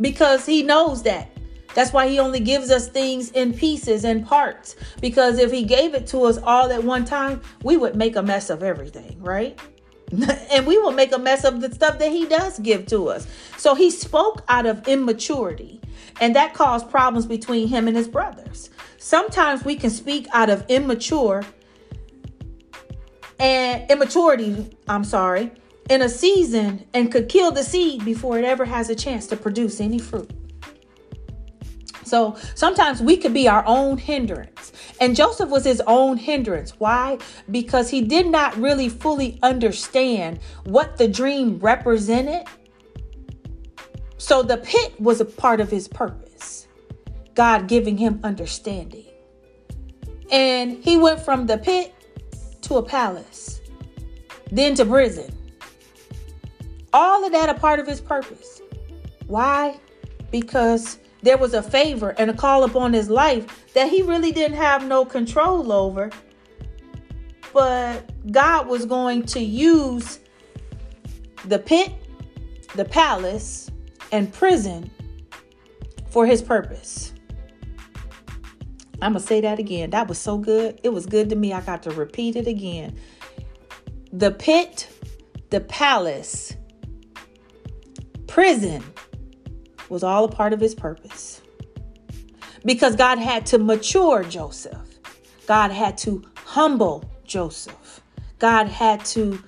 Because 0.00 0.44
He 0.44 0.62
knows 0.62 1.02
that 1.04 1.30
that's 1.76 1.92
why 1.92 2.08
he 2.08 2.18
only 2.18 2.40
gives 2.40 2.70
us 2.70 2.88
things 2.88 3.30
in 3.32 3.52
pieces 3.52 4.06
and 4.06 4.26
parts. 4.26 4.76
Because 5.02 5.38
if 5.38 5.52
he 5.52 5.62
gave 5.62 5.92
it 5.92 6.06
to 6.06 6.24
us 6.24 6.38
all 6.38 6.72
at 6.72 6.82
one 6.82 7.04
time, 7.04 7.42
we 7.62 7.76
would 7.76 7.94
make 7.94 8.16
a 8.16 8.22
mess 8.22 8.48
of 8.48 8.62
everything, 8.62 9.22
right? 9.22 9.60
and 10.50 10.66
we 10.66 10.78
will 10.78 10.92
make 10.92 11.12
a 11.12 11.18
mess 11.18 11.44
of 11.44 11.60
the 11.60 11.70
stuff 11.70 11.98
that 11.98 12.10
he 12.10 12.24
does 12.24 12.58
give 12.60 12.86
to 12.86 13.08
us. 13.08 13.26
So 13.58 13.74
he 13.74 13.90
spoke 13.90 14.42
out 14.48 14.64
of 14.64 14.88
immaturity, 14.88 15.82
and 16.20 16.34
that 16.34 16.54
caused 16.54 16.90
problems 16.90 17.26
between 17.26 17.68
him 17.68 17.88
and 17.88 17.96
his 17.96 18.08
brothers. 18.08 18.70
Sometimes 18.98 19.64
we 19.64 19.76
can 19.76 19.90
speak 19.90 20.26
out 20.32 20.50
of 20.50 20.64
immature 20.68 21.44
and 23.38 23.90
immaturity, 23.90 24.76
I'm 24.88 25.04
sorry, 25.04 25.52
in 25.90 26.02
a 26.02 26.08
season 26.08 26.86
and 26.94 27.12
could 27.12 27.28
kill 27.28 27.52
the 27.52 27.62
seed 27.62 28.04
before 28.04 28.38
it 28.38 28.44
ever 28.44 28.64
has 28.64 28.90
a 28.90 28.94
chance 28.94 29.26
to 29.28 29.36
produce 29.36 29.80
any 29.80 29.98
fruit. 29.98 30.30
So 32.04 32.36
sometimes 32.54 33.02
we 33.02 33.16
could 33.16 33.34
be 33.34 33.48
our 33.48 33.64
own 33.66 33.98
hindrance. 33.98 34.72
And 35.00 35.16
Joseph 35.16 35.50
was 35.50 35.64
his 35.64 35.82
own 35.86 36.16
hindrance. 36.16 36.78
Why? 36.78 37.18
Because 37.50 37.90
he 37.90 38.00
did 38.00 38.28
not 38.28 38.56
really 38.56 38.88
fully 38.88 39.38
understand 39.42 40.38
what 40.64 40.96
the 40.96 41.08
dream 41.08 41.58
represented. 41.58 42.46
So 44.26 44.42
the 44.42 44.56
pit 44.56 45.00
was 45.00 45.20
a 45.20 45.24
part 45.24 45.60
of 45.60 45.70
his 45.70 45.86
purpose, 45.86 46.66
God 47.34 47.68
giving 47.68 47.96
him 47.96 48.18
understanding. 48.24 49.04
And 50.32 50.82
he 50.82 50.96
went 50.96 51.20
from 51.20 51.46
the 51.46 51.58
pit 51.58 51.94
to 52.62 52.78
a 52.78 52.82
palace, 52.82 53.60
then 54.50 54.74
to 54.74 54.84
prison. 54.84 55.32
All 56.92 57.24
of 57.24 57.30
that 57.30 57.48
a 57.50 57.54
part 57.54 57.78
of 57.78 57.86
his 57.86 58.00
purpose. 58.00 58.62
Why? 59.28 59.78
Because 60.32 60.98
there 61.22 61.38
was 61.38 61.54
a 61.54 61.62
favor 61.62 62.12
and 62.18 62.28
a 62.28 62.34
call 62.34 62.64
upon 62.64 62.92
his 62.92 63.08
life 63.08 63.46
that 63.74 63.88
he 63.88 64.02
really 64.02 64.32
didn't 64.32 64.56
have 64.56 64.84
no 64.88 65.04
control 65.04 65.70
over. 65.70 66.10
But 67.52 68.10
God 68.32 68.66
was 68.66 68.86
going 68.86 69.22
to 69.26 69.38
use 69.38 70.18
the 71.44 71.60
pit, 71.60 71.92
the 72.74 72.84
palace, 72.84 73.70
and 74.12 74.32
prison 74.32 74.90
for 76.08 76.26
his 76.26 76.42
purpose. 76.42 77.12
I'm 79.02 79.12
going 79.12 79.20
to 79.20 79.26
say 79.26 79.40
that 79.42 79.58
again. 79.58 79.90
That 79.90 80.08
was 80.08 80.18
so 80.18 80.38
good. 80.38 80.80
It 80.82 80.88
was 80.88 81.04
good 81.06 81.28
to 81.30 81.36
me. 81.36 81.52
I 81.52 81.60
got 81.60 81.82
to 81.82 81.90
repeat 81.90 82.36
it 82.36 82.46
again. 82.46 82.98
The 84.12 84.30
pit, 84.30 84.88
the 85.50 85.60
palace, 85.60 86.56
prison, 88.26 88.82
was 89.88 90.02
all 90.02 90.24
a 90.24 90.28
part 90.28 90.52
of 90.52 90.60
his 90.60 90.74
purpose. 90.74 91.42
Because 92.64 92.96
God 92.96 93.18
had 93.18 93.46
to 93.46 93.58
mature 93.58 94.24
Joseph, 94.24 94.88
God 95.46 95.70
had 95.70 95.98
to 95.98 96.22
humble 96.44 97.04
Joseph, 97.24 98.00
God 98.38 98.66
had 98.66 99.04
to 99.06 99.38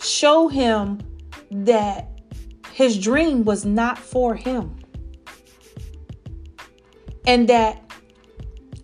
show 0.00 0.48
him 0.48 1.00
that 1.50 2.15
his 2.76 2.98
dream 2.98 3.42
was 3.42 3.64
not 3.64 3.98
for 3.98 4.34
him. 4.34 4.76
And 7.26 7.48
that 7.48 7.82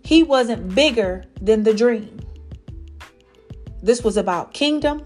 he 0.02 0.22
wasn't 0.22 0.74
bigger 0.74 1.24
than 1.42 1.62
the 1.62 1.74
dream. 1.74 2.18
This 3.83 4.02
was 4.02 4.16
about 4.16 4.55
kingdom 4.55 5.02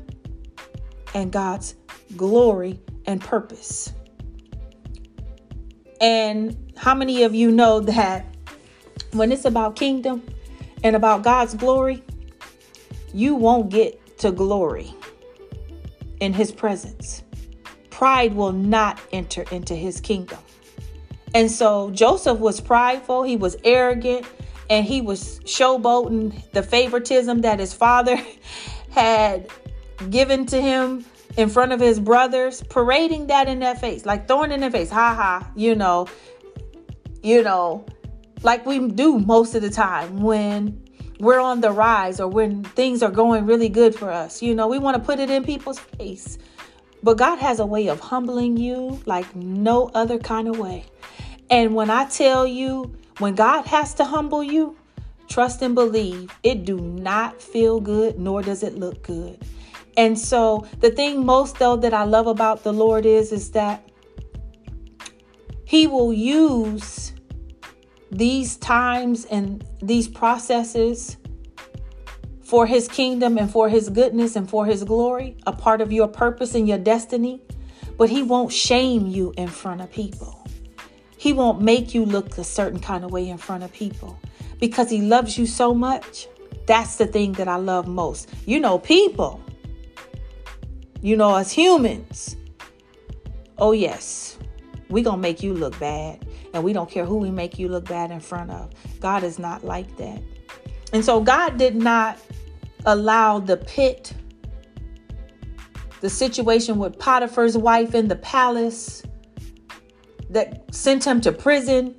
and 1.14 1.32
God's 1.32 1.74
glory 2.16 2.78
and 3.06 3.20
purpose. 3.20 3.92
And 6.00 6.56
how 6.76 6.94
many 6.94 7.24
of 7.24 7.34
you 7.34 7.50
know 7.50 7.80
that 7.80 8.24
when 9.14 9.32
it's 9.32 9.46
about 9.46 9.74
kingdom 9.74 10.22
and 10.84 10.94
about 10.94 11.24
God's 11.24 11.54
glory, 11.54 12.04
you 13.12 13.34
won't 13.34 13.68
get 13.68 14.16
to 14.18 14.30
glory 14.30 14.94
in 16.20 16.32
his 16.32 16.52
presence. 16.52 17.24
Pride 17.96 18.34
will 18.34 18.52
not 18.52 19.00
enter 19.10 19.46
into 19.50 19.74
his 19.74 20.02
kingdom. 20.02 20.38
And 21.32 21.50
so 21.50 21.90
Joseph 21.92 22.38
was 22.38 22.60
prideful, 22.60 23.22
he 23.22 23.36
was 23.36 23.56
arrogant, 23.64 24.26
and 24.68 24.84
he 24.84 25.00
was 25.00 25.40
showboating 25.44 26.50
the 26.50 26.62
favoritism 26.62 27.40
that 27.40 27.58
his 27.58 27.72
father 27.72 28.20
had 28.90 29.48
given 30.10 30.44
to 30.44 30.60
him 30.60 31.06
in 31.38 31.48
front 31.48 31.72
of 31.72 31.80
his 31.80 31.98
brothers, 31.98 32.62
parading 32.64 33.28
that 33.28 33.48
in 33.48 33.60
their 33.60 33.74
face, 33.74 34.04
like 34.04 34.28
throwing 34.28 34.52
in 34.52 34.60
their 34.60 34.70
face, 34.70 34.90
ha 34.90 35.14
ha, 35.14 35.50
you 35.56 35.74
know, 35.74 36.06
you 37.22 37.42
know, 37.42 37.86
like 38.42 38.66
we 38.66 38.88
do 38.88 39.18
most 39.20 39.54
of 39.54 39.62
the 39.62 39.70
time 39.70 40.20
when 40.20 40.78
we're 41.18 41.40
on 41.40 41.62
the 41.62 41.70
rise 41.70 42.20
or 42.20 42.28
when 42.28 42.62
things 42.62 43.02
are 43.02 43.10
going 43.10 43.46
really 43.46 43.70
good 43.70 43.94
for 43.94 44.10
us. 44.10 44.42
You 44.42 44.54
know, 44.54 44.68
we 44.68 44.78
want 44.78 44.98
to 44.98 45.02
put 45.02 45.18
it 45.18 45.30
in 45.30 45.44
people's 45.44 45.78
face. 45.78 46.36
But 47.06 47.18
God 47.18 47.38
has 47.38 47.60
a 47.60 47.66
way 47.66 47.86
of 47.86 48.00
humbling 48.00 48.56
you 48.56 49.00
like 49.06 49.36
no 49.36 49.92
other 49.94 50.18
kind 50.18 50.48
of 50.48 50.58
way. 50.58 50.86
And 51.48 51.72
when 51.72 51.88
I 51.88 52.06
tell 52.06 52.44
you, 52.44 52.96
when 53.18 53.36
God 53.36 53.64
has 53.66 53.94
to 53.94 54.04
humble 54.04 54.42
you, 54.42 54.76
trust 55.28 55.62
and 55.62 55.76
believe, 55.76 56.36
it 56.42 56.64
do 56.64 56.80
not 56.80 57.40
feel 57.40 57.78
good 57.78 58.18
nor 58.18 58.42
does 58.42 58.64
it 58.64 58.74
look 58.74 59.04
good. 59.04 59.40
And 59.96 60.18
so 60.18 60.66
the 60.80 60.90
thing 60.90 61.24
most 61.24 61.60
though 61.60 61.76
that 61.76 61.94
I 61.94 62.02
love 62.02 62.26
about 62.26 62.64
the 62.64 62.72
Lord 62.72 63.06
is 63.06 63.30
is 63.30 63.52
that 63.52 63.88
he 65.64 65.86
will 65.86 66.12
use 66.12 67.12
these 68.10 68.56
times 68.56 69.26
and 69.26 69.64
these 69.80 70.08
processes 70.08 71.18
for 72.46 72.64
his 72.64 72.86
kingdom 72.86 73.36
and 73.38 73.50
for 73.50 73.68
his 73.68 73.90
goodness 73.90 74.36
and 74.36 74.48
for 74.48 74.64
his 74.64 74.84
glory, 74.84 75.36
a 75.48 75.52
part 75.52 75.80
of 75.80 75.90
your 75.90 76.06
purpose 76.06 76.54
and 76.54 76.68
your 76.68 76.78
destiny, 76.78 77.42
but 77.98 78.08
he 78.08 78.22
won't 78.22 78.52
shame 78.52 79.08
you 79.08 79.34
in 79.36 79.48
front 79.48 79.80
of 79.80 79.90
people. 79.90 80.46
He 81.16 81.32
won't 81.32 81.60
make 81.60 81.92
you 81.92 82.04
look 82.04 82.38
a 82.38 82.44
certain 82.44 82.78
kind 82.78 83.04
of 83.04 83.10
way 83.10 83.28
in 83.28 83.36
front 83.36 83.64
of 83.64 83.72
people 83.72 84.16
because 84.60 84.88
he 84.88 85.00
loves 85.00 85.36
you 85.36 85.44
so 85.44 85.74
much. 85.74 86.28
That's 86.68 86.94
the 86.96 87.08
thing 87.08 87.32
that 87.32 87.48
I 87.48 87.56
love 87.56 87.88
most. 87.88 88.30
You 88.44 88.60
know, 88.60 88.78
people, 88.78 89.42
you 91.02 91.16
know, 91.16 91.34
as 91.34 91.50
humans, 91.50 92.36
oh, 93.58 93.72
yes, 93.72 94.38
we 94.88 95.02
going 95.02 95.16
to 95.16 95.22
make 95.22 95.42
you 95.42 95.52
look 95.52 95.76
bad. 95.80 96.24
And 96.54 96.62
we 96.62 96.72
don't 96.72 96.88
care 96.88 97.04
who 97.04 97.16
we 97.16 97.32
make 97.32 97.58
you 97.58 97.68
look 97.68 97.86
bad 97.86 98.12
in 98.12 98.20
front 98.20 98.52
of. 98.52 98.70
God 99.00 99.24
is 99.24 99.40
not 99.40 99.64
like 99.64 99.96
that. 99.96 100.22
And 100.92 101.04
so 101.04 101.20
God 101.20 101.58
did 101.58 101.74
not 101.74 102.18
allow 102.86 103.38
the 103.40 103.56
pit, 103.56 104.12
the 106.00 106.08
situation 106.08 106.78
with 106.78 106.98
Potiphar's 106.98 107.58
wife 107.58 107.94
in 107.94 108.08
the 108.08 108.16
palace 108.16 109.02
that 110.30 110.74
sent 110.74 111.04
him 111.04 111.20
to 111.22 111.32
prison. 111.32 111.94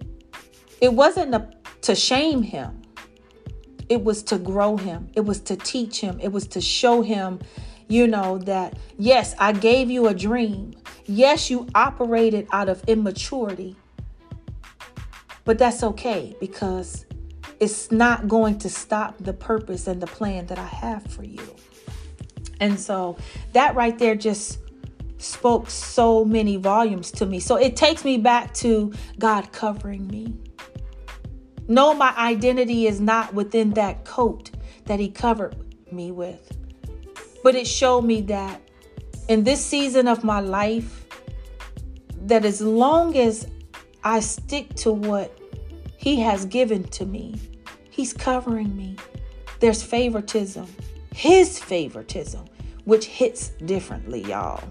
It 0.82 0.94
wasn't 0.94 1.36
a, 1.36 1.50
to 1.82 1.96
shame 1.96 2.42
him, 2.42 2.82
it 3.90 4.04
was 4.04 4.24
to 4.24 4.38
grow 4.38 4.78
him, 4.78 5.10
it 5.16 5.22
was 5.22 5.40
to 5.42 5.56
teach 5.56 6.00
him, 6.00 6.20
it 6.22 6.32
was 6.32 6.48
to 6.48 6.62
show 6.62 7.02
him, 7.02 7.40
you 7.88 8.08
know, 8.08 8.38
that 8.40 8.78
yes, 8.98 9.36
I 9.40 9.54
gave 9.54 9.90
you 9.90 10.08
a 10.08 10.14
dream. 10.14 10.74
Yes, 11.06 11.50
you 11.50 11.68
operated 11.74 12.48
out 12.52 12.68
of 12.68 12.84
immaturity. 12.86 13.78
But 15.46 15.58
that's 15.58 15.82
okay 15.82 16.36
because 16.42 17.07
it's 17.60 17.92
not 17.92 18.28
going 18.28 18.60
to 18.60 18.70
stop 18.70 19.18
the 19.20 19.34
purpose 19.34 19.88
and 19.88 20.02
the 20.02 20.08
plan 20.08 20.46
that 20.48 20.60
I 20.60 20.66
have 20.66 21.04
for 21.08 21.24
you. 21.24 21.56
And 22.60 22.80
so 22.80 23.18
that 23.54 23.76
right 23.76 23.98
there 23.98 24.16
just 24.16 24.60
spoke 25.18 25.70
so 25.70 26.24
many 26.24 26.58
volumes 26.58 27.12
to 27.12 27.26
me. 27.26 27.40
So 27.40 27.56
it 27.56 27.76
takes 27.76 28.06
me 28.06 28.18
back 28.18 28.54
to 28.56 28.94
God 29.20 29.52
covering 29.52 30.08
me. 30.08 30.34
No, 31.68 31.94
my 31.94 32.14
identity 32.16 32.88
is 32.88 33.02
not 33.02 33.34
within 33.34 33.72
that 33.72 34.06
coat 34.06 34.52
that 34.86 35.00
He 35.00 35.10
covered 35.10 35.56
me 35.92 36.12
with. 36.12 36.52
But 37.44 37.56
it 37.56 37.68
showed 37.68 38.02
me 38.02 38.22
that 38.22 38.62
in 39.28 39.44
this 39.44 39.64
season 39.64 40.08
of 40.08 40.24
my 40.24 40.40
life, 40.40 41.06
that 42.24 42.46
as 42.46 42.62
long 42.62 43.18
as 43.18 43.48
I 44.04 44.20
stick 44.20 44.74
to 44.76 44.92
what 44.92 45.37
he 46.08 46.22
has 46.22 46.46
given 46.46 46.86
to 46.86 47.06
me. 47.06 47.36
He's 47.90 48.14
covering 48.14 48.78
me. 48.78 48.96
There's 49.60 49.84
favoritism, 49.84 50.66
His 51.14 51.60
favoritism, 51.60 52.46
which 52.86 53.08
hits 53.08 53.50
differently, 53.66 54.22
y'all. 54.24 54.64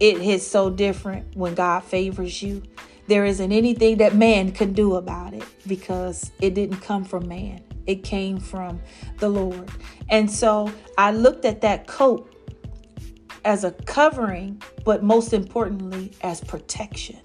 It 0.00 0.18
hits 0.18 0.44
so 0.44 0.68
different 0.68 1.36
when 1.36 1.54
God 1.54 1.84
favors 1.84 2.42
you. 2.42 2.64
There 3.06 3.24
isn't 3.24 3.52
anything 3.52 3.98
that 3.98 4.16
man 4.16 4.50
can 4.50 4.72
do 4.72 4.96
about 4.96 5.34
it 5.34 5.44
because 5.68 6.32
it 6.40 6.54
didn't 6.54 6.78
come 6.78 7.04
from 7.04 7.28
man, 7.28 7.62
it 7.86 8.02
came 8.02 8.40
from 8.40 8.80
the 9.18 9.28
Lord. 9.28 9.70
And 10.08 10.28
so 10.28 10.72
I 10.98 11.12
looked 11.12 11.44
at 11.44 11.60
that 11.60 11.86
coat 11.86 12.34
as 13.44 13.62
a 13.62 13.70
covering, 13.70 14.60
but 14.84 15.04
most 15.04 15.32
importantly, 15.32 16.10
as 16.22 16.40
protection. 16.40 17.20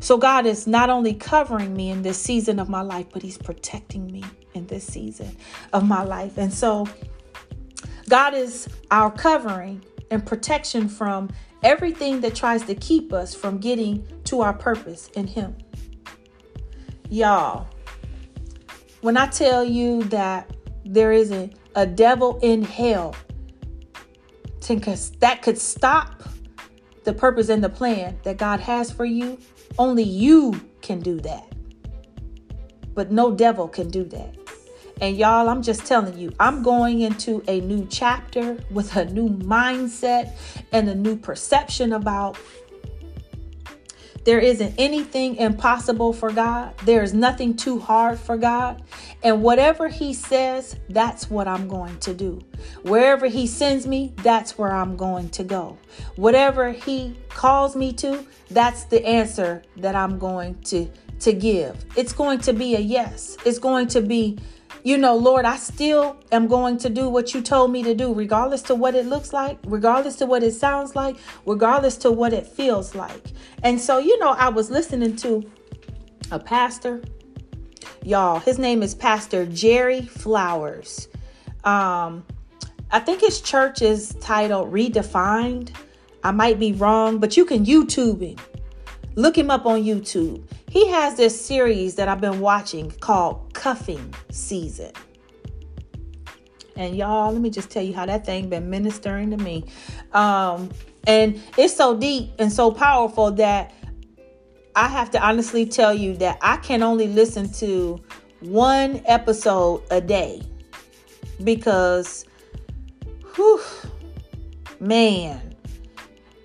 So 0.00 0.16
God 0.16 0.46
is 0.46 0.66
not 0.66 0.90
only 0.90 1.14
covering 1.14 1.74
me 1.74 1.90
in 1.90 2.02
this 2.02 2.18
season 2.18 2.58
of 2.58 2.68
my 2.68 2.82
life, 2.82 3.06
but 3.12 3.22
He's 3.22 3.38
protecting 3.38 4.10
me 4.10 4.24
in 4.54 4.66
this 4.66 4.84
season 4.84 5.36
of 5.72 5.86
my 5.86 6.02
life. 6.02 6.38
And 6.38 6.52
so 6.52 6.86
God 8.08 8.34
is 8.34 8.68
our 8.90 9.10
covering 9.10 9.84
and 10.10 10.24
protection 10.24 10.88
from 10.88 11.28
everything 11.62 12.20
that 12.20 12.34
tries 12.34 12.62
to 12.64 12.74
keep 12.74 13.12
us 13.12 13.34
from 13.34 13.58
getting 13.58 14.06
to 14.24 14.40
our 14.40 14.52
purpose 14.52 15.08
in 15.14 15.26
Him. 15.26 15.56
Y'all, 17.10 17.66
when 19.00 19.16
I 19.16 19.26
tell 19.26 19.64
you 19.64 20.02
that 20.04 20.50
there 20.84 21.12
isn't 21.12 21.54
a 21.74 21.86
devil 21.86 22.38
in 22.42 22.62
hell 22.62 23.14
that 25.20 25.40
could 25.40 25.56
stop 25.56 26.22
the 27.08 27.14
purpose 27.14 27.48
and 27.48 27.64
the 27.64 27.70
plan 27.70 28.18
that 28.24 28.36
God 28.36 28.60
has 28.60 28.92
for 28.92 29.06
you, 29.06 29.38
only 29.78 30.02
you 30.02 30.60
can 30.82 31.00
do 31.00 31.18
that. 31.20 31.50
But 32.92 33.10
no 33.10 33.32
devil 33.32 33.66
can 33.66 33.88
do 33.88 34.04
that. 34.04 34.34
And 35.00 35.16
y'all, 35.16 35.48
I'm 35.48 35.62
just 35.62 35.86
telling 35.86 36.18
you, 36.18 36.34
I'm 36.38 36.62
going 36.62 37.00
into 37.00 37.42
a 37.48 37.62
new 37.62 37.86
chapter 37.88 38.58
with 38.70 38.94
a 38.94 39.06
new 39.06 39.30
mindset 39.30 40.32
and 40.70 40.90
a 40.90 40.94
new 40.94 41.16
perception 41.16 41.94
about 41.94 42.36
there 44.28 44.40
isn't 44.40 44.74
anything 44.76 45.36
impossible 45.36 46.12
for 46.12 46.30
God. 46.30 46.76
There 46.84 47.02
is 47.02 47.14
nothing 47.14 47.56
too 47.56 47.78
hard 47.78 48.18
for 48.18 48.36
God. 48.36 48.82
And 49.22 49.42
whatever 49.42 49.88
He 49.88 50.12
says, 50.12 50.76
that's 50.90 51.30
what 51.30 51.48
I'm 51.48 51.66
going 51.66 51.98
to 52.00 52.12
do. 52.12 52.42
Wherever 52.82 53.26
He 53.26 53.46
sends 53.46 53.86
me, 53.86 54.12
that's 54.18 54.58
where 54.58 54.70
I'm 54.70 54.98
going 54.98 55.30
to 55.30 55.44
go. 55.44 55.78
Whatever 56.16 56.72
He 56.72 57.16
calls 57.30 57.74
me 57.74 57.90
to, 57.94 58.22
that's 58.50 58.84
the 58.84 59.02
answer 59.06 59.62
that 59.78 59.94
I'm 59.94 60.18
going 60.18 60.60
to, 60.64 60.90
to 61.20 61.32
give. 61.32 61.82
It's 61.96 62.12
going 62.12 62.40
to 62.40 62.52
be 62.52 62.76
a 62.76 62.80
yes. 62.80 63.38
It's 63.46 63.58
going 63.58 63.86
to 63.86 64.02
be 64.02 64.38
you 64.82 64.98
know, 64.98 65.16
Lord, 65.16 65.44
I 65.44 65.56
still 65.56 66.16
am 66.32 66.46
going 66.46 66.78
to 66.78 66.88
do 66.88 67.08
what 67.08 67.34
you 67.34 67.42
told 67.42 67.70
me 67.70 67.82
to 67.82 67.94
do, 67.94 68.12
regardless 68.14 68.62
to 68.62 68.74
what 68.74 68.94
it 68.94 69.06
looks 69.06 69.32
like, 69.32 69.58
regardless 69.66 70.16
to 70.16 70.26
what 70.26 70.42
it 70.42 70.52
sounds 70.52 70.94
like, 70.94 71.16
regardless 71.46 71.96
to 71.98 72.12
what 72.12 72.32
it 72.32 72.46
feels 72.46 72.94
like. 72.94 73.32
And 73.62 73.80
so, 73.80 73.98
you 73.98 74.18
know, 74.18 74.30
I 74.30 74.48
was 74.48 74.70
listening 74.70 75.16
to 75.16 75.50
a 76.30 76.38
pastor, 76.38 77.02
y'all. 78.04 78.40
His 78.40 78.58
name 78.58 78.82
is 78.82 78.94
Pastor 78.94 79.46
Jerry 79.46 80.02
Flowers. 80.02 81.08
Um, 81.64 82.24
I 82.90 83.00
think 83.00 83.20
his 83.20 83.40
church 83.40 83.82
is 83.82 84.14
titled 84.20 84.72
Redefined. 84.72 85.74
I 86.24 86.30
might 86.30 86.58
be 86.58 86.72
wrong, 86.72 87.18
but 87.18 87.36
you 87.36 87.44
can 87.44 87.64
YouTube 87.64 88.22
him. 88.22 88.36
Look 89.18 89.36
him 89.36 89.50
up 89.50 89.66
on 89.66 89.82
YouTube. 89.82 90.44
He 90.70 90.86
has 90.90 91.16
this 91.16 91.44
series 91.44 91.96
that 91.96 92.06
I've 92.06 92.20
been 92.20 92.38
watching 92.38 92.88
called 93.00 93.52
Cuffing 93.52 94.14
Season. 94.30 94.92
And 96.76 96.94
y'all, 96.94 97.32
let 97.32 97.40
me 97.40 97.50
just 97.50 97.68
tell 97.68 97.82
you 97.82 97.92
how 97.92 98.06
that 98.06 98.24
thing 98.24 98.48
been 98.48 98.70
ministering 98.70 99.32
to 99.32 99.36
me. 99.36 99.64
Um, 100.12 100.70
and 101.08 101.42
it's 101.56 101.74
so 101.74 101.96
deep 101.96 102.30
and 102.38 102.52
so 102.52 102.70
powerful 102.70 103.32
that 103.32 103.74
I 104.76 104.86
have 104.86 105.10
to 105.10 105.20
honestly 105.20 105.66
tell 105.66 105.92
you 105.92 106.16
that 106.18 106.38
I 106.40 106.58
can 106.58 106.84
only 106.84 107.08
listen 107.08 107.52
to 107.54 108.00
one 108.38 109.02
episode 109.04 109.82
a 109.90 110.00
day 110.00 110.42
because 111.42 112.24
whew, 113.34 113.60
man, 114.78 115.47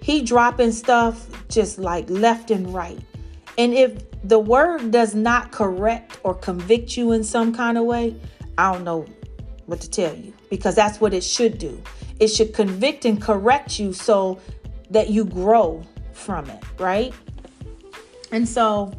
he 0.03 0.21
dropping 0.21 0.73
stuff 0.73 1.29
just 1.47 1.79
like 1.79 2.09
left 2.09 2.51
and 2.51 2.73
right. 2.73 2.99
And 3.57 3.73
if 3.73 4.03
the 4.21 4.37
word 4.37 4.91
does 4.91 5.15
not 5.15 5.53
correct 5.53 6.19
or 6.23 6.35
convict 6.35 6.97
you 6.97 7.13
in 7.13 7.23
some 7.23 7.55
kind 7.55 7.77
of 7.77 7.85
way, 7.85 8.13
I 8.57 8.73
don't 8.73 8.83
know 8.83 9.05
what 9.65 9.79
to 9.79 9.89
tell 9.89 10.13
you 10.13 10.33
because 10.49 10.75
that's 10.75 10.99
what 10.99 11.13
it 11.13 11.23
should 11.23 11.57
do. 11.57 11.81
It 12.19 12.27
should 12.27 12.53
convict 12.53 13.05
and 13.05 13.21
correct 13.21 13.79
you 13.79 13.93
so 13.93 14.41
that 14.89 15.09
you 15.09 15.23
grow 15.23 15.81
from 16.11 16.49
it, 16.49 16.61
right? 16.77 17.13
And 18.33 18.45
so 18.45 18.91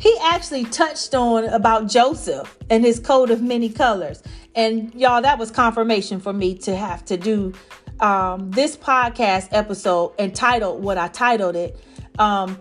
he 0.00 0.12
actually 0.22 0.64
touched 0.64 1.14
on 1.14 1.44
about 1.44 1.88
Joseph 1.88 2.58
and 2.68 2.84
his 2.84 2.98
coat 2.98 3.30
of 3.30 3.42
many 3.42 3.68
colors. 3.68 4.24
And 4.56 4.92
y'all, 4.92 5.22
that 5.22 5.38
was 5.38 5.52
confirmation 5.52 6.18
for 6.18 6.32
me 6.32 6.56
to 6.58 6.74
have 6.74 7.04
to 7.04 7.16
do 7.16 7.52
um, 8.00 8.50
this 8.50 8.76
podcast 8.76 9.48
episode 9.52 10.14
entitled 10.18 10.82
what 10.82 10.98
I 10.98 11.08
titled 11.08 11.56
it. 11.56 11.78
Um, 12.18 12.58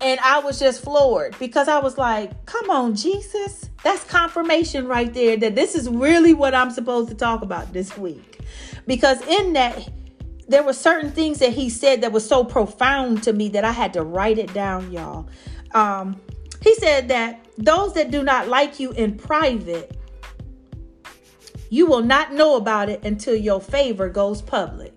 and 0.00 0.18
I 0.20 0.40
was 0.40 0.58
just 0.58 0.82
floored 0.82 1.38
because 1.38 1.68
I 1.68 1.78
was 1.78 1.96
like, 1.96 2.44
come 2.46 2.70
on, 2.70 2.96
Jesus. 2.96 3.70
That's 3.84 4.02
confirmation 4.04 4.86
right 4.86 5.12
there 5.12 5.36
that 5.36 5.54
this 5.54 5.74
is 5.74 5.88
really 5.88 6.34
what 6.34 6.54
I'm 6.54 6.70
supposed 6.70 7.08
to 7.10 7.14
talk 7.14 7.42
about 7.42 7.72
this 7.72 7.96
week. 7.96 8.40
Because 8.86 9.20
in 9.26 9.52
that, 9.52 9.88
there 10.48 10.64
were 10.64 10.72
certain 10.72 11.12
things 11.12 11.38
that 11.38 11.52
he 11.52 11.70
said 11.70 12.00
that 12.00 12.10
was 12.10 12.26
so 12.26 12.42
profound 12.42 13.22
to 13.24 13.32
me 13.32 13.48
that 13.50 13.64
I 13.64 13.70
had 13.70 13.92
to 13.92 14.02
write 14.02 14.38
it 14.38 14.52
down, 14.52 14.90
y'all. 14.90 15.28
Um, 15.72 16.20
he 16.62 16.74
said 16.74 17.08
that 17.08 17.46
those 17.56 17.94
that 17.94 18.10
do 18.10 18.22
not 18.22 18.48
like 18.48 18.80
you 18.80 18.90
in 18.92 19.16
private, 19.16 19.96
you 21.72 21.86
will 21.86 22.02
not 22.02 22.32
know 22.32 22.56
about 22.56 22.88
it 22.88 23.04
until 23.04 23.34
your 23.34 23.60
favor 23.60 24.08
goes 24.08 24.42
public. 24.42 24.92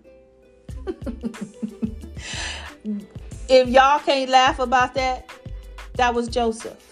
if 3.49 3.67
y'all 3.69 3.99
can't 3.99 4.29
laugh 4.29 4.59
about 4.59 4.93
that, 4.93 5.29
that 5.95 6.13
was 6.13 6.27
Joseph 6.27 6.85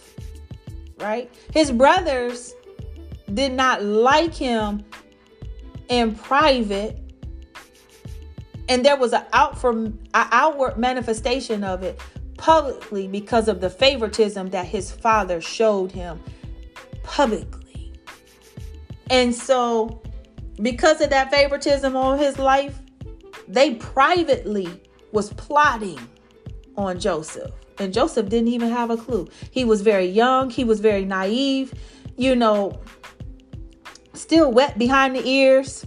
right? 1.03 1.29
His 1.53 1.71
brothers 1.71 2.53
did 3.33 3.51
not 3.53 3.83
like 3.83 4.33
him 4.33 4.83
in 5.89 6.15
private 6.15 6.99
and 8.69 8.85
there 8.85 8.95
was 8.95 9.11
an 9.11 9.25
out 9.33 9.59
from 9.59 9.99
an 10.13 10.27
outward 10.31 10.77
manifestation 10.77 11.63
of 11.63 11.83
it 11.83 11.99
publicly 12.37 13.07
because 13.07 13.49
of 13.49 13.59
the 13.59 13.69
favoritism 13.69 14.49
that 14.51 14.65
his 14.65 14.89
father 14.89 15.41
showed 15.41 15.91
him 15.91 16.21
publicly. 17.03 17.62
And 19.13 19.33
so 19.33 20.01
because 20.59 20.99
of 20.99 21.11
that 21.11 21.29
favoritism 21.29 21.95
on 21.95 22.17
his 22.17 22.39
life, 22.39 22.79
they 23.47 23.75
privately 23.75 24.81
was 25.11 25.31
plotting 25.33 25.99
on 26.75 26.99
Joseph. 26.99 27.51
And 27.77 27.93
Joseph 27.93 28.27
didn't 28.27 28.47
even 28.47 28.71
have 28.71 28.89
a 28.89 28.97
clue. 28.97 29.27
He 29.51 29.65
was 29.65 29.83
very 29.83 30.07
young, 30.07 30.49
he 30.49 30.63
was 30.63 30.79
very 30.79 31.05
naive, 31.05 31.75
you 32.17 32.35
know, 32.35 32.81
still 34.13 34.51
wet 34.51 34.79
behind 34.79 35.15
the 35.15 35.23
ears, 35.27 35.85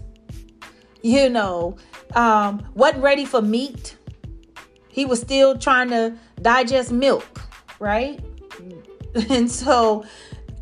you 1.02 1.28
know, 1.28 1.78
um, 2.14 2.64
wasn't 2.74 3.02
ready 3.02 3.24
for 3.24 3.42
meat. 3.42 3.96
He 4.88 5.04
was 5.04 5.20
still 5.20 5.58
trying 5.58 5.90
to 5.90 6.16
digest 6.42 6.92
milk, 6.92 7.42
right? 7.80 8.20
And 9.30 9.50
so, 9.50 10.04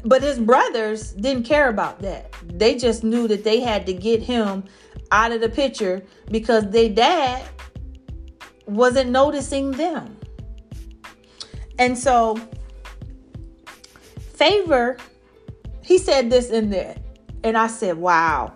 but 0.04 0.22
his 0.22 0.38
brothers 0.38 1.12
didn't 1.12 1.42
care 1.42 1.68
about 1.68 2.00
that. 2.02 2.33
They 2.46 2.76
just 2.76 3.04
knew 3.04 3.26
that 3.28 3.44
they 3.44 3.60
had 3.60 3.86
to 3.86 3.92
get 3.92 4.22
him 4.22 4.64
out 5.10 5.32
of 5.32 5.40
the 5.40 5.48
picture 5.48 6.04
because 6.30 6.70
their 6.70 6.88
dad 6.88 7.42
wasn't 8.66 9.10
noticing 9.10 9.72
them. 9.72 10.16
And 11.78 11.98
so, 11.98 12.38
favor, 14.18 14.96
he 15.82 15.98
said 15.98 16.30
this 16.30 16.50
in 16.50 16.70
there. 16.70 16.96
And 17.42 17.56
I 17.58 17.66
said, 17.66 17.98
wow. 17.98 18.52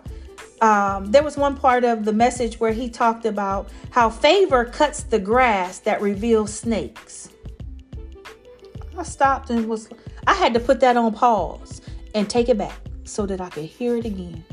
Um, 0.61 1.11
there 1.11 1.23
was 1.23 1.37
one 1.37 1.55
part 1.55 1.83
of 1.83 2.03
the 2.03 2.11
message 2.11 2.59
where 2.59 2.73
he 2.73 2.89
talked 2.89 3.25
about 3.25 3.69
how 3.91 4.09
favor 4.09 4.65
cuts 4.65 5.03
the 5.03 5.19
grass 5.19 5.79
that 5.79 6.01
reveals 6.01 6.53
snakes. 6.53 7.29
I 8.97 9.03
stopped 9.03 9.49
and 9.49 9.69
was, 9.69 9.89
I 10.27 10.33
had 10.33 10.53
to 10.55 10.59
put 10.59 10.81
that 10.81 10.97
on 10.97 11.13
pause 11.13 11.81
and 12.13 12.29
take 12.29 12.49
it 12.49 12.57
back 12.57 12.88
so 13.09 13.25
that 13.25 13.41
I 13.41 13.49
could 13.49 13.65
hear 13.65 13.97
it 13.97 14.05
again. 14.05 14.43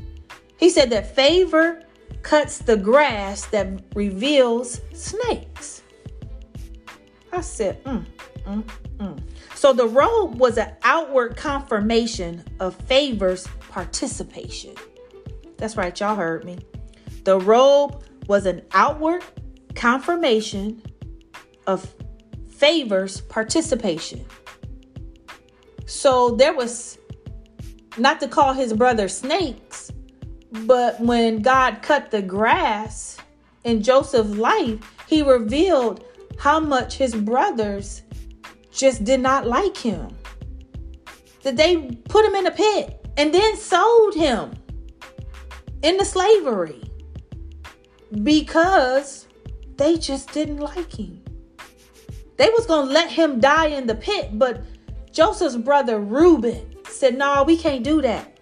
He 0.57 0.71
said 0.71 0.91
that 0.91 1.15
favor 1.15 1.83
cuts 2.23 2.59
the 2.59 2.77
grass 2.77 3.47
that 3.47 3.69
reveals 3.95 4.81
snakes. 4.93 5.83
I 7.33 7.43
said, 7.43 7.85
mm, 7.85 8.05
Mm-mm. 8.47 9.21
So 9.55 9.73
the 9.73 9.87
robe 9.87 10.39
was 10.39 10.57
an 10.57 10.73
outward 10.85 11.37
confirmation 11.37 12.45
of 12.61 12.75
favor's 12.75 13.47
participation. 13.71 14.75
That's 15.57 15.77
right, 15.77 15.99
y'all 15.99 16.17
heard 16.17 16.45
me. 16.45 16.59
The 17.25 17.39
robe 17.39 18.05
was 18.29 18.47
an 18.47 18.63
outward 18.73 19.25
confirmation 19.75 20.83
of 21.67 21.95
favor's 22.49 23.21
participation. 23.23 24.25
So 25.87 26.31
there 26.37 26.55
was 26.55 26.99
not 27.99 28.21
to 28.21 28.29
call 28.29 28.53
his 28.53 28.73
brother 28.73 29.09
snakes, 29.09 29.91
but 30.65 31.01
when 31.01 31.43
God 31.43 31.83
cut 31.83 32.11
the 32.11 32.23
grass 32.23 33.19
in 33.65 33.83
Joseph's 33.83 34.37
life, 34.37 34.79
he 35.07 35.23
revealed 35.23 36.05
how 36.39 36.61
much 36.61 36.95
his 36.97 37.15
brothers 37.15 38.03
just 38.71 39.05
did 39.05 39.21
not 39.21 39.47
like 39.47 39.77
him. 39.77 40.17
That 41.43 41.57
they 41.57 41.91
put 42.09 42.25
him 42.25 42.35
in 42.35 42.47
a 42.47 42.51
pit 42.51 43.07
and 43.17 43.33
then 43.33 43.57
sold 43.57 44.15
him 44.15 44.53
into 45.83 46.05
slavery 46.05 46.83
because 48.23 49.27
they 49.77 49.97
just 49.97 50.33
didn't 50.33 50.59
like 50.59 50.93
him. 50.93 51.23
They 52.37 52.51
was 52.51 52.67
going 52.67 52.89
to 52.89 52.93
let 52.93 53.11
him 53.11 53.41
die 53.41 53.69
in 53.69 53.87
the 53.87 53.95
pit, 53.95 54.39
but 54.39 54.63
Joseph's 55.11 55.57
brother 55.57 55.99
Reuben 55.99 56.76
said, 56.97 57.17
"No, 57.17 57.45
we 57.45 57.57
can't 57.57 57.85
do 57.85 58.03
that. 58.03 58.39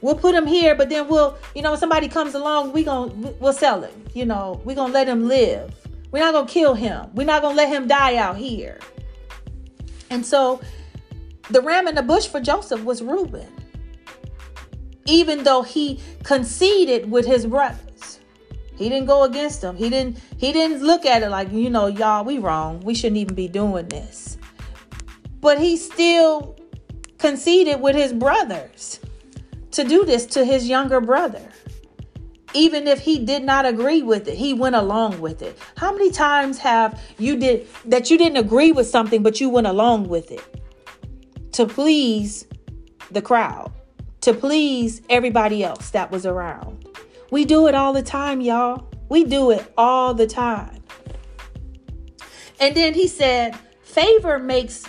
We'll 0.00 0.14
put 0.14 0.34
him 0.34 0.46
here, 0.46 0.74
but 0.74 0.88
then 0.88 1.08
we'll, 1.08 1.36
you 1.54 1.62
know, 1.62 1.76
somebody 1.76 2.08
comes 2.08 2.34
along, 2.34 2.72
we 2.72 2.84
going 2.84 3.34
we'll 3.38 3.52
sell 3.52 3.82
him. 3.82 4.04
You 4.14 4.24
know, 4.24 4.60
we're 4.64 4.76
to 4.76 4.84
let 4.84 5.08
him 5.08 5.28
live." 5.28 5.74
We're 6.12 6.20
not 6.20 6.46
to 6.46 6.52
kill 6.52 6.74
him. 6.74 7.10
We're 7.14 7.26
not 7.26 7.40
to 7.40 7.48
let 7.48 7.68
him 7.68 7.86
die 7.86 8.16
out 8.16 8.36
here. 8.36 8.78
And 10.10 10.26
so 10.26 10.60
the 11.50 11.60
ram 11.60 11.86
in 11.86 11.94
the 11.94 12.02
bush 12.02 12.26
for 12.26 12.40
Joseph 12.40 12.84
was 12.84 13.02
Reuben. 13.02 13.48
Even 15.06 15.44
though 15.44 15.62
he 15.62 16.00
conceded 16.22 17.10
with 17.10 17.26
his 17.26 17.46
brothers. 17.46 18.20
He 18.76 18.88
didn't 18.88 19.06
go 19.06 19.24
against 19.24 19.60
them. 19.60 19.76
He 19.76 19.90
didn't 19.90 20.18
he 20.38 20.52
didn't 20.52 20.82
look 20.82 21.04
at 21.04 21.22
it 21.22 21.28
like, 21.28 21.52
you 21.52 21.70
know, 21.70 21.86
y'all, 21.86 22.24
we 22.24 22.38
wrong. 22.38 22.80
We 22.80 22.94
shouldn't 22.94 23.18
even 23.18 23.34
be 23.34 23.46
doing 23.46 23.88
this. 23.88 24.38
But 25.40 25.58
he 25.58 25.76
still 25.76 26.56
conceded 27.20 27.80
with 27.80 27.94
his 27.94 28.12
brothers 28.12 28.98
to 29.72 29.84
do 29.84 30.04
this 30.04 30.26
to 30.26 30.44
his 30.44 30.68
younger 30.68 31.00
brother. 31.00 31.46
Even 32.54 32.88
if 32.88 33.00
he 33.00 33.24
did 33.24 33.44
not 33.44 33.64
agree 33.64 34.02
with 34.02 34.26
it 34.26 34.36
he 34.36 34.52
went 34.52 34.74
along 34.74 35.20
with 35.20 35.42
it. 35.42 35.56
How 35.76 35.92
many 35.92 36.10
times 36.10 36.58
have 36.58 37.00
you 37.18 37.36
did 37.36 37.68
that 37.84 38.10
you 38.10 38.18
didn't 38.18 38.38
agree 38.38 38.72
with 38.72 38.88
something 38.88 39.22
but 39.22 39.40
you 39.40 39.48
went 39.48 39.68
along 39.68 40.08
with 40.08 40.32
it 40.32 40.42
to 41.52 41.66
please 41.66 42.46
the 43.10 43.22
crowd 43.22 43.70
to 44.22 44.34
please 44.34 45.02
everybody 45.08 45.62
else 45.62 45.90
that 45.90 46.10
was 46.10 46.26
around? 46.26 46.88
We 47.30 47.44
do 47.44 47.68
it 47.68 47.74
all 47.74 47.92
the 47.92 48.02
time 48.02 48.40
y'all. 48.40 48.88
We 49.08 49.24
do 49.24 49.50
it 49.50 49.72
all 49.76 50.14
the 50.14 50.26
time. 50.26 50.82
And 52.58 52.74
then 52.74 52.94
he 52.94 53.06
said 53.06 53.56
favor 53.82 54.38
makes 54.38 54.84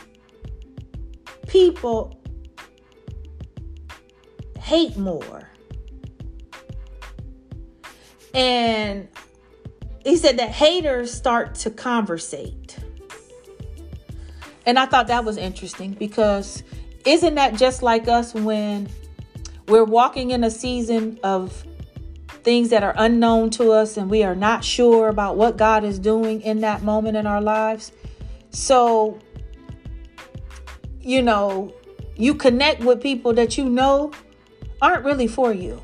people 1.48 2.21
hate 4.72 4.96
more 4.96 5.50
and 8.34 9.10
he 10.06 10.16
said 10.16 10.40
that 10.40 10.50
haters 10.50 11.14
start 11.14 11.56
to 11.56 11.70
conversate. 11.70 12.78
And 14.66 14.80
I 14.80 14.86
thought 14.86 15.08
that 15.08 15.26
was 15.26 15.36
interesting 15.36 15.92
because 15.92 16.64
isn't 17.06 17.36
that 17.36 17.56
just 17.56 17.84
like 17.84 18.08
us 18.08 18.34
when 18.34 18.90
we're 19.68 19.84
walking 19.84 20.32
in 20.32 20.46
a 20.46 20.52
season 20.52 21.20
of 21.22 21.66
things 22.44 22.70
that 22.70 22.82
are 22.82 22.94
unknown 22.96 23.50
to 23.50 23.72
us 23.72 23.98
and 23.98 24.10
we 24.10 24.24
are 24.24 24.36
not 24.36 24.64
sure 24.64 25.10
about 25.10 25.36
what 25.36 25.58
God 25.58 25.84
is 25.84 26.00
doing 26.00 26.42
in 26.42 26.62
that 26.62 26.82
moment 26.82 27.18
in 27.18 27.28
our 27.28 27.42
lives? 27.42 27.92
So, 28.52 29.20
you 31.02 31.22
know, 31.22 31.74
you 32.16 32.36
connect 32.36 32.82
with 32.86 33.02
people 33.02 33.34
that 33.34 33.58
you 33.58 33.66
know 33.66 34.14
aren't 34.82 35.06
really 35.06 35.28
for 35.28 35.54
you. 35.54 35.82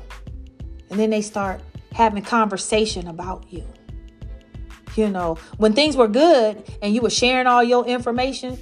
And 0.90 0.98
then 0.98 1.10
they 1.10 1.22
start 1.22 1.60
having 1.92 2.22
conversation 2.22 3.08
about 3.08 3.50
you. 3.52 3.64
You 4.96 5.08
know, 5.08 5.38
when 5.58 5.74
things 5.74 5.96
were 5.96 6.08
good 6.08 6.64
and 6.82 6.94
you 6.94 7.02
were 7.02 7.10
sharing 7.10 7.46
all 7.46 7.62
your 7.62 7.86
information 7.86 8.58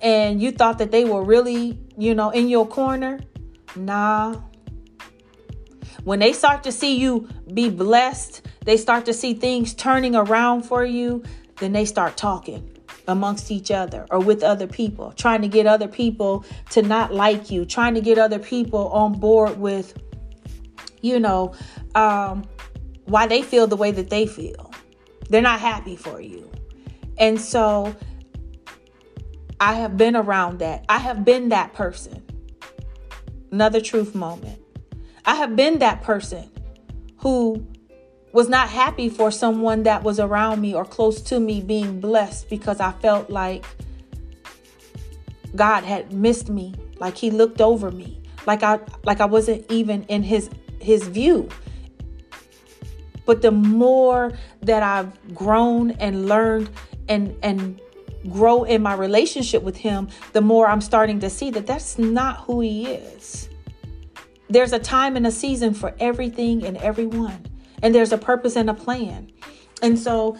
and 0.00 0.40
you 0.40 0.52
thought 0.52 0.78
that 0.78 0.90
they 0.90 1.04
were 1.04 1.24
really, 1.24 1.78
you 1.98 2.14
know, 2.14 2.30
in 2.30 2.48
your 2.48 2.66
corner, 2.66 3.20
nah. 3.74 4.36
When 6.04 6.18
they 6.20 6.32
start 6.32 6.62
to 6.62 6.72
see 6.72 6.96
you 6.96 7.28
be 7.52 7.68
blessed, 7.68 8.42
they 8.64 8.76
start 8.76 9.04
to 9.06 9.12
see 9.12 9.34
things 9.34 9.74
turning 9.74 10.14
around 10.14 10.62
for 10.62 10.84
you, 10.84 11.24
then 11.56 11.72
they 11.72 11.84
start 11.84 12.16
talking 12.16 12.69
amongst 13.08 13.50
each 13.50 13.70
other 13.70 14.06
or 14.10 14.20
with 14.20 14.42
other 14.42 14.66
people, 14.66 15.12
trying 15.12 15.42
to 15.42 15.48
get 15.48 15.66
other 15.66 15.88
people 15.88 16.44
to 16.70 16.82
not 16.82 17.12
like 17.12 17.50
you, 17.50 17.64
trying 17.64 17.94
to 17.94 18.00
get 18.00 18.18
other 18.18 18.38
people 18.38 18.88
on 18.88 19.18
board 19.18 19.58
with, 19.58 19.94
you 21.00 21.18
know, 21.18 21.54
um, 21.94 22.44
why 23.04 23.26
they 23.26 23.42
feel 23.42 23.66
the 23.66 23.76
way 23.76 23.90
that 23.90 24.10
they 24.10 24.26
feel. 24.26 24.72
They're 25.28 25.42
not 25.42 25.60
happy 25.60 25.96
for 25.96 26.20
you. 26.20 26.50
And 27.18 27.40
so 27.40 27.94
I 29.60 29.74
have 29.74 29.96
been 29.96 30.16
around 30.16 30.58
that. 30.60 30.84
I 30.88 30.98
have 30.98 31.24
been 31.24 31.50
that 31.50 31.74
person. 31.74 32.22
Another 33.52 33.80
truth 33.80 34.14
moment. 34.14 34.60
I 35.24 35.34
have 35.36 35.54
been 35.54 35.80
that 35.80 36.02
person 36.02 36.50
who 37.18 37.66
was 38.32 38.48
not 38.48 38.68
happy 38.68 39.08
for 39.08 39.30
someone 39.30 39.82
that 39.84 40.02
was 40.02 40.20
around 40.20 40.60
me 40.60 40.74
or 40.74 40.84
close 40.84 41.20
to 41.22 41.40
me 41.40 41.60
being 41.60 42.00
blessed 42.00 42.48
because 42.48 42.80
I 42.80 42.92
felt 42.92 43.30
like 43.30 43.64
God 45.56 45.82
had 45.82 46.12
missed 46.12 46.48
me, 46.48 46.74
like 46.98 47.16
he 47.16 47.30
looked 47.30 47.60
over 47.60 47.90
me, 47.90 48.20
like 48.46 48.62
I 48.62 48.78
like 49.04 49.20
I 49.20 49.26
wasn't 49.26 49.70
even 49.70 50.04
in 50.04 50.22
his 50.22 50.48
his 50.80 51.06
view. 51.08 51.48
But 53.26 53.42
the 53.42 53.50
more 53.50 54.32
that 54.62 54.82
I've 54.82 55.34
grown 55.34 55.92
and 55.92 56.26
learned 56.26 56.70
and 57.08 57.36
and 57.42 57.80
grow 58.28 58.64
in 58.64 58.82
my 58.82 58.94
relationship 58.94 59.62
with 59.62 59.76
him, 59.76 60.08
the 60.34 60.40
more 60.40 60.68
I'm 60.68 60.80
starting 60.80 61.18
to 61.20 61.30
see 61.30 61.50
that 61.50 61.66
that's 61.66 61.98
not 61.98 62.40
who 62.40 62.60
he 62.60 62.86
is. 62.86 63.48
There's 64.48 64.72
a 64.72 64.78
time 64.78 65.16
and 65.16 65.26
a 65.26 65.30
season 65.30 65.74
for 65.74 65.94
everything 65.98 66.64
and 66.64 66.76
everyone 66.78 67.44
and 67.82 67.94
there's 67.94 68.12
a 68.12 68.18
purpose 68.18 68.56
and 68.56 68.68
a 68.70 68.74
plan. 68.74 69.30
And 69.82 69.98
so, 69.98 70.36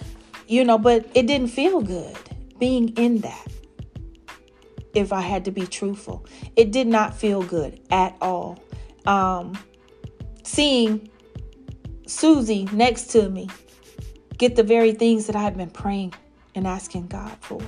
you 0.47 0.65
know, 0.65 0.79
but 0.79 1.09
it 1.15 1.27
didn't 1.27 1.49
feel 1.49 1.81
good 1.81 2.17
being 2.59 2.91
in 2.97 3.19
that. 3.19 3.47
If 4.95 5.13
I 5.13 5.21
had 5.21 5.45
to 5.45 5.51
be 5.51 5.67
truthful, 5.67 6.27
it 6.57 6.73
did 6.73 6.87
not 6.87 7.17
feel 7.17 7.43
good 7.43 7.81
at 7.91 8.17
all. 8.21 8.59
Um, 9.07 9.57
seeing 10.43 11.09
Susie 12.07 12.69
next 12.73 13.05
to 13.11 13.29
me 13.29 13.49
get 14.37 14.57
the 14.57 14.63
very 14.63 14.93
things 14.93 15.27
that 15.27 15.37
I've 15.37 15.57
been 15.57 15.71
praying 15.71 16.15
and 16.55 16.67
asking 16.67 17.07
God 17.07 17.37
for. 17.41 17.63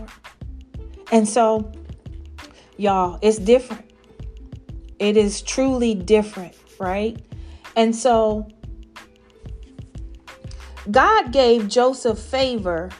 And 1.12 1.28
so, 1.28 1.70
y'all, 2.78 3.18
it's 3.22 3.38
different. 3.38 3.90
It 4.98 5.16
is 5.16 5.42
truly 5.42 5.94
different, 5.94 6.54
right? 6.78 7.20
And 7.76 7.94
so, 7.94 8.48
God 10.90 11.32
gave 11.32 11.68
Joseph 11.68 12.18
favor 12.18 12.90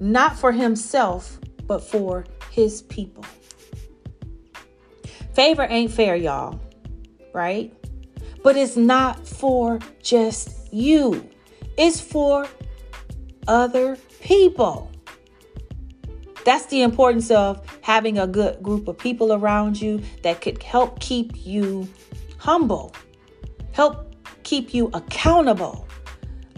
not 0.00 0.38
for 0.38 0.52
himself, 0.52 1.38
but 1.66 1.84
for 1.84 2.24
his 2.50 2.82
people. 2.82 3.24
Favor 5.34 5.66
ain't 5.68 5.92
fair, 5.92 6.16
y'all, 6.16 6.58
right? 7.34 7.72
But 8.42 8.56
it's 8.56 8.76
not 8.76 9.26
for 9.28 9.78
just 10.02 10.72
you, 10.72 11.28
it's 11.76 12.00
for 12.00 12.48
other 13.46 13.96
people. 14.22 14.90
That's 16.44 16.66
the 16.66 16.80
importance 16.80 17.30
of 17.30 17.60
having 17.82 18.18
a 18.18 18.26
good 18.26 18.62
group 18.62 18.88
of 18.88 18.96
people 18.96 19.34
around 19.34 19.80
you 19.80 20.00
that 20.22 20.40
could 20.40 20.62
help 20.62 20.98
keep 21.00 21.44
you 21.46 21.86
humble, 22.38 22.94
help 23.72 24.14
keep 24.42 24.72
you 24.72 24.88
accountable 24.94 25.86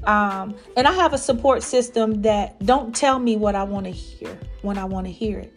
um, 0.04 0.54
and 0.76 0.86
I 0.86 0.92
have 0.92 1.12
a 1.12 1.18
support 1.18 1.62
system 1.62 2.22
that 2.22 2.64
don't 2.64 2.94
tell 2.94 3.18
me 3.18 3.36
what 3.36 3.54
I 3.54 3.62
want 3.62 3.86
to 3.86 3.92
hear 3.92 4.38
when 4.62 4.78
I 4.78 4.84
want 4.84 5.06
to 5.06 5.12
hear 5.12 5.38
it. 5.38 5.56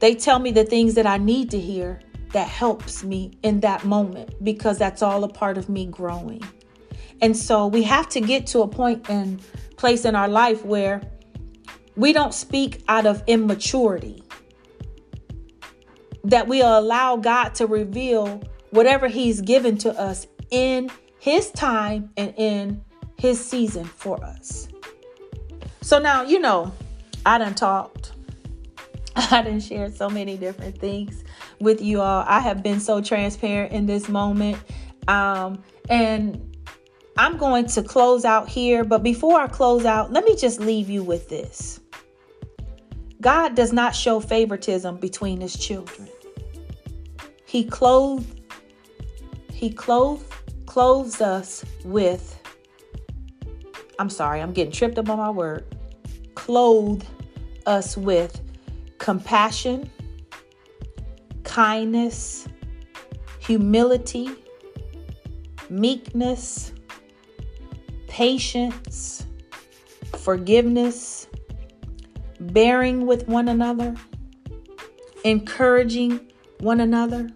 They 0.00 0.14
tell 0.14 0.38
me 0.38 0.50
the 0.50 0.64
things 0.64 0.94
that 0.94 1.06
I 1.06 1.18
need 1.18 1.50
to 1.50 1.60
hear 1.60 2.00
that 2.32 2.48
helps 2.48 3.02
me 3.02 3.32
in 3.42 3.60
that 3.60 3.84
moment 3.84 4.44
because 4.44 4.78
that's 4.78 5.02
all 5.02 5.24
a 5.24 5.28
part 5.28 5.58
of 5.58 5.68
me 5.68 5.86
growing. 5.86 6.42
And 7.20 7.36
so 7.36 7.66
we 7.66 7.82
have 7.84 8.08
to 8.10 8.20
get 8.20 8.46
to 8.48 8.60
a 8.60 8.68
point 8.68 9.08
and 9.08 9.42
place 9.76 10.04
in 10.04 10.14
our 10.14 10.28
life 10.28 10.64
where 10.64 11.02
we 11.96 12.12
don't 12.12 12.34
speak 12.34 12.82
out 12.88 13.06
of 13.06 13.22
immaturity. 13.26 14.22
That 16.24 16.46
we 16.46 16.60
allow 16.60 17.16
God 17.16 17.54
to 17.56 17.66
reveal 17.66 18.42
whatever 18.70 19.08
He's 19.08 19.40
given 19.40 19.78
to 19.78 19.98
us 19.98 20.26
in 20.50 20.90
His 21.18 21.50
time 21.50 22.10
and 22.16 22.34
in 22.36 22.84
his 23.18 23.44
season 23.44 23.84
for 23.84 24.22
us. 24.24 24.68
So 25.82 25.98
now, 25.98 26.22
you 26.22 26.38
know, 26.38 26.72
I 27.26 27.38
done 27.38 27.54
talked. 27.54 28.12
I 29.16 29.42
done 29.42 29.60
shared 29.60 29.96
so 29.96 30.08
many 30.08 30.36
different 30.36 30.78
things 30.78 31.24
with 31.60 31.82
you 31.82 32.00
all. 32.00 32.24
I 32.26 32.40
have 32.40 32.62
been 32.62 32.80
so 32.80 33.00
transparent 33.00 33.72
in 33.72 33.86
this 33.86 34.08
moment. 34.08 34.58
Um, 35.08 35.62
and 35.88 36.56
I'm 37.16 37.36
going 37.36 37.66
to 37.66 37.82
close 37.82 38.24
out 38.24 38.48
here. 38.48 38.84
But 38.84 39.02
before 39.02 39.40
I 39.40 39.48
close 39.48 39.84
out, 39.84 40.12
let 40.12 40.24
me 40.24 40.36
just 40.36 40.60
leave 40.60 40.88
you 40.88 41.02
with 41.02 41.28
this 41.28 41.80
God 43.20 43.56
does 43.56 43.72
not 43.72 43.96
show 43.96 44.20
favoritism 44.20 44.98
between 44.98 45.40
his 45.40 45.56
children. 45.56 46.08
He 47.46 47.64
clothed, 47.64 48.42
he 49.52 49.70
clothed, 49.70 50.32
clothes 50.66 51.20
us 51.20 51.64
with 51.84 52.37
I'm 53.98 54.10
sorry, 54.10 54.40
I'm 54.40 54.52
getting 54.52 54.72
tripped 54.72 54.98
up 54.98 55.08
on 55.08 55.18
my 55.18 55.30
word. 55.30 55.74
Clothe 56.36 57.02
us 57.66 57.96
with 57.96 58.40
compassion, 58.98 59.90
kindness, 61.42 62.46
humility, 63.40 64.30
meekness, 65.68 66.72
patience, 68.06 69.26
forgiveness, 70.16 71.26
bearing 72.38 73.04
with 73.04 73.26
one 73.26 73.48
another, 73.48 73.96
encouraging 75.24 76.20
one 76.60 76.80
another, 76.80 77.30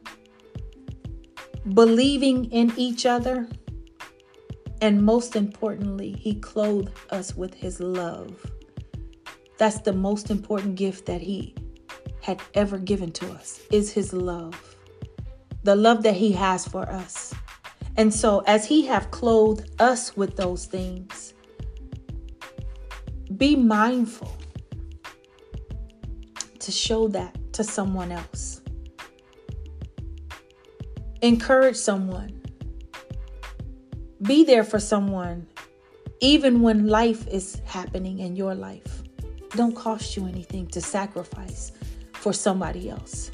believing 1.75 2.45
in 2.53 2.73
each 2.77 3.05
other 3.05 3.49
and 4.83 5.01
most 5.01 5.37
importantly, 5.37 6.17
He 6.19 6.35
clothed 6.35 6.91
us 7.11 7.37
with 7.37 7.55
His 7.55 7.81
love. 7.81 8.45
That's 9.57 9.79
the 9.81 9.93
most 9.93 10.29
important 10.29 10.75
gift 10.75 11.07
that 11.07 11.21
He 11.21 11.55
had 12.21 12.43
ever 12.55 12.79
given 12.79 13.13
to 13.13 13.31
us 13.31 13.61
is 13.71 13.93
His 13.93 14.13
love. 14.13 14.77
The 15.63 15.77
love 15.77 16.03
that 16.03 16.17
He 16.17 16.33
has 16.33 16.67
for 16.67 16.89
us. 16.91 17.33
And 17.97 18.13
so 18.13 18.41
as 18.41 18.67
He 18.67 18.85
have 18.87 19.13
clothed 19.13 19.71
us 19.81 20.17
with 20.17 20.37
those 20.37 20.67
things, 20.67 21.33
be 23.37 23.55
mindful 23.55 24.37
to 26.59 26.73
show 26.73 27.07
that 27.09 27.37
to 27.53 27.63
someone 27.63 28.11
else. 28.11 28.63
Encourage 31.23 31.77
someone 31.77 32.42
be 34.23 34.45
there 34.45 34.65
for 34.65 34.79
someone, 34.79 35.47
even 36.21 36.63
when 36.63 36.87
life 36.87 37.27
is 37.29 37.61
happening 37.65 38.21
in 38.21 38.37
your 38.37 38.55
life. 38.55 39.03
Don't 39.51 39.75
cost 39.75 40.17
you 40.17 40.27
anything 40.27 40.67
to 40.69 40.81
sacrifice 40.81 41.73
for 42.13 42.33
somebody 42.33 42.89
else. 42.89 43.31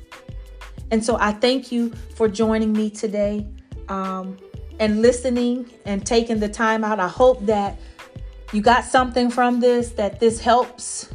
And 0.91 1.05
so 1.05 1.17
I 1.21 1.33
thank 1.33 1.71
you 1.71 1.91
for 2.17 2.29
joining 2.29 2.73
me 2.73 2.91
today 2.91 3.47
um, 3.89 4.39
and 4.81 5.03
listening 5.03 5.71
and 5.85 6.05
taking 6.05 6.41
the 6.41 6.49
time 6.49 6.83
out. 6.83 6.99
I 6.99 7.09
hope 7.09 7.45
that 7.47 7.79
you 8.53 8.63
got 8.63 8.85
something 8.85 9.31
from 9.31 9.61
this, 9.61 9.91
that 9.91 10.21
this 10.21 10.41
helps 10.41 11.11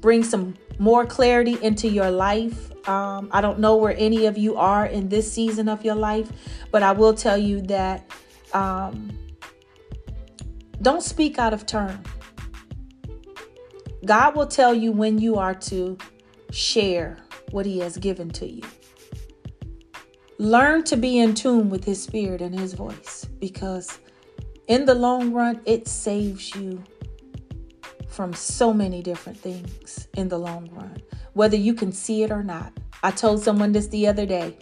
bring 0.00 0.22
some 0.22 0.54
more 0.78 1.06
clarity 1.06 1.56
into 1.62 1.88
your 1.88 2.10
life. 2.10 2.70
Um, 2.86 3.30
I 3.32 3.40
don't 3.40 3.58
know 3.58 3.76
where 3.76 3.94
any 3.96 4.26
of 4.26 4.36
you 4.36 4.56
are 4.56 4.84
in 4.84 5.08
this 5.08 5.32
season 5.32 5.68
of 5.68 5.84
your 5.84 5.94
life, 5.94 6.30
but 6.70 6.82
I 6.82 6.92
will 6.92 7.14
tell 7.14 7.38
you 7.38 7.62
that 7.62 8.04
um, 8.52 9.16
don't 10.82 11.02
speak 11.02 11.38
out 11.38 11.52
of 11.52 11.66
turn. 11.66 12.02
God 14.04 14.36
will 14.36 14.46
tell 14.46 14.74
you 14.74 14.92
when 14.92 15.18
you 15.18 15.36
are 15.36 15.54
to 15.54 15.98
share 16.50 17.18
what 17.50 17.66
He 17.66 17.78
has 17.80 17.96
given 17.96 18.30
to 18.30 18.46
you. 18.46 18.62
Learn 20.38 20.84
to 20.84 20.96
be 20.96 21.18
in 21.18 21.34
tune 21.34 21.70
with 21.70 21.84
His 21.84 22.02
Spirit 22.02 22.40
and 22.40 22.58
His 22.58 22.74
voice 22.74 23.24
because 23.40 23.98
in 24.68 24.84
the 24.84 24.94
long 24.94 25.32
run, 25.32 25.60
it 25.64 25.88
saves 25.88 26.54
you 26.54 26.82
from 28.08 28.32
so 28.32 28.72
many 28.72 29.02
different 29.02 29.38
things 29.38 30.08
in 30.16 30.28
the 30.28 30.38
long 30.38 30.68
run, 30.72 30.96
whether 31.34 31.56
you 31.56 31.74
can 31.74 31.92
see 31.92 32.22
it 32.22 32.30
or 32.30 32.42
not. 32.42 32.72
I 33.02 33.10
told 33.10 33.42
someone 33.42 33.72
this 33.72 33.88
the 33.88 34.06
other 34.06 34.26
day 34.26 34.56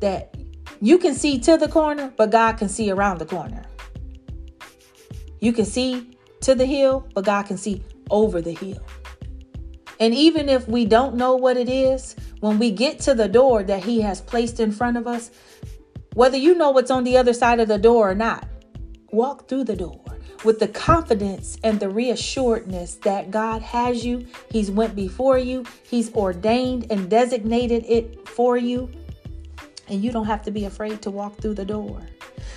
that 0.00 0.34
you 0.80 0.98
can 0.98 1.14
see 1.14 1.38
to 1.40 1.56
the 1.56 1.68
corner, 1.68 2.12
but 2.16 2.30
God 2.30 2.56
can 2.56 2.68
see 2.68 2.90
around 2.90 3.18
the 3.18 3.26
corner. 3.26 3.64
You 5.40 5.52
can 5.52 5.64
see 5.64 6.16
to 6.40 6.54
the 6.54 6.66
hill, 6.66 7.06
but 7.14 7.24
God 7.24 7.44
can 7.44 7.58
see 7.58 7.82
over 8.10 8.40
the 8.40 8.52
hill. 8.52 8.82
And 9.98 10.14
even 10.14 10.48
if 10.48 10.66
we 10.66 10.86
don't 10.86 11.16
know 11.16 11.36
what 11.36 11.58
it 11.58 11.68
is, 11.68 12.16
when 12.40 12.58
we 12.58 12.70
get 12.70 12.98
to 13.00 13.14
the 13.14 13.28
door 13.28 13.62
that 13.62 13.84
He 13.84 14.00
has 14.00 14.22
placed 14.22 14.58
in 14.58 14.72
front 14.72 14.96
of 14.96 15.06
us, 15.06 15.30
whether 16.14 16.38
you 16.38 16.54
know 16.54 16.70
what's 16.70 16.90
on 16.90 17.04
the 17.04 17.18
other 17.18 17.34
side 17.34 17.60
of 17.60 17.68
the 17.68 17.78
door 17.78 18.10
or 18.10 18.14
not, 18.14 18.48
walk 19.12 19.48
through 19.48 19.64
the 19.64 19.76
door 19.76 20.00
with 20.44 20.58
the 20.58 20.68
confidence 20.68 21.58
and 21.62 21.78
the 21.78 21.86
reassuredness 21.86 23.00
that 23.02 23.30
God 23.30 23.60
has 23.60 24.04
you. 24.04 24.26
He's 24.50 24.70
went 24.70 24.96
before 24.96 25.38
you. 25.38 25.66
He's 25.82 26.12
ordained 26.14 26.86
and 26.90 27.10
designated 27.10 27.84
it 27.86 28.26
for 28.26 28.56
you. 28.56 28.90
And 29.90 30.02
you 30.02 30.12
don't 30.12 30.26
have 30.26 30.42
to 30.44 30.50
be 30.50 30.64
afraid 30.64 31.02
to 31.02 31.10
walk 31.10 31.36
through 31.38 31.54
the 31.54 31.64
door. 31.64 32.00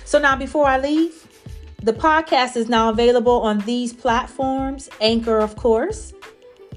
So 0.04 0.18
now 0.18 0.36
before 0.36 0.66
I 0.66 0.78
leave, 0.78 1.26
the 1.82 1.92
podcast 1.92 2.56
is 2.56 2.68
now 2.68 2.88
available 2.88 3.42
on 3.42 3.58
these 3.60 3.92
platforms 3.92 4.88
Anchor, 5.00 5.38
of 5.38 5.56
course, 5.56 6.14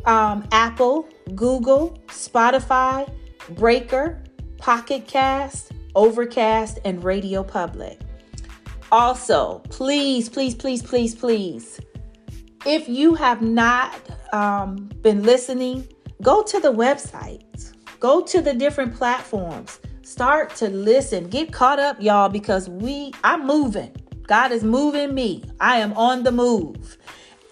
um, 0.06 0.48
Apple, 0.52 1.08
Google, 1.36 1.98
Spotify, 2.08 3.10
Breaker, 3.52 4.22
Pocket 4.58 5.08
Cast, 5.08 5.72
Overcast, 5.96 6.80
and 6.84 7.04
Radio 7.04 7.44
Public. 7.44 8.00
Also, 8.92 9.60
please, 9.70 10.30
please, 10.30 10.56
please, 10.56 10.82
please, 10.82 11.14
please, 11.14 11.80
if 12.66 12.90
you 12.90 13.14
have 13.16 13.42
not 13.42 13.94
um, 14.34 14.90
been 15.02 15.24
listening, 15.24 15.88
go 16.22 16.42
to 16.44 16.60
the 16.60 16.72
website, 16.72 17.74
go 18.00 18.22
to 18.22 18.42
the 18.42 18.54
different 18.54 18.96
platforms, 18.96 19.80
start 20.18 20.56
to 20.56 20.68
listen, 20.68 21.30
get 21.30 21.54
caught 21.54 21.78
up, 21.78 21.96
y'all, 22.02 22.28
because 22.28 22.68
we, 22.68 23.14
I'm 23.24 23.46
moving. 23.46 23.96
God 24.24 24.52
is 24.52 24.64
moving 24.64 25.14
me. 25.14 25.44
I 25.60 25.78
am 25.78 25.94
on 25.94 26.24
the 26.24 26.32
move. 26.32 26.98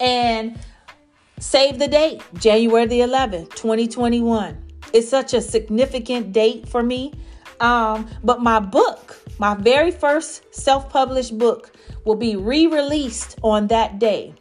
And 0.00 0.58
save 1.38 1.78
the 1.78 1.86
date, 1.86 2.24
January 2.34 2.86
the 2.86 2.98
11th, 3.02 3.54
2021. 3.54 4.60
It's 4.92 5.08
such 5.08 5.32
a 5.32 5.40
significant 5.40 6.32
date 6.32 6.68
for 6.68 6.82
me. 6.82 7.12
Um, 7.60 8.08
but 8.24 8.42
my 8.42 8.58
book, 8.58 9.16
my 9.38 9.54
very 9.54 9.92
first 9.92 10.52
self 10.52 10.90
published 10.90 11.38
book, 11.38 11.70
will 12.04 12.16
be 12.16 12.34
re 12.34 12.66
released 12.66 13.38
on 13.44 13.68
that 13.68 14.00
day. 14.00 14.34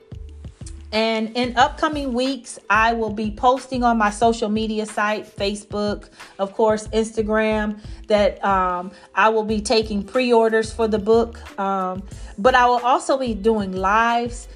And 0.91 1.35
in 1.35 1.57
upcoming 1.57 2.13
weeks, 2.13 2.59
I 2.69 2.93
will 2.93 3.11
be 3.11 3.31
posting 3.31 3.83
on 3.83 3.97
my 3.97 4.11
social 4.11 4.49
media 4.49 4.85
site, 4.85 5.25
Facebook, 5.25 6.09
of 6.39 6.53
course, 6.53 6.87
Instagram, 6.89 7.79
that 8.07 8.43
um, 8.45 8.91
I 9.13 9.29
will 9.29 9.43
be 9.43 9.61
taking 9.61 10.03
pre 10.03 10.31
orders 10.31 10.71
for 10.71 10.87
the 10.87 10.99
book. 10.99 11.59
Um, 11.59 12.03
but 12.37 12.55
I 12.55 12.65
will 12.67 12.85
also 12.85 13.17
be 13.17 13.33
doing 13.33 13.73
lives 13.73 14.47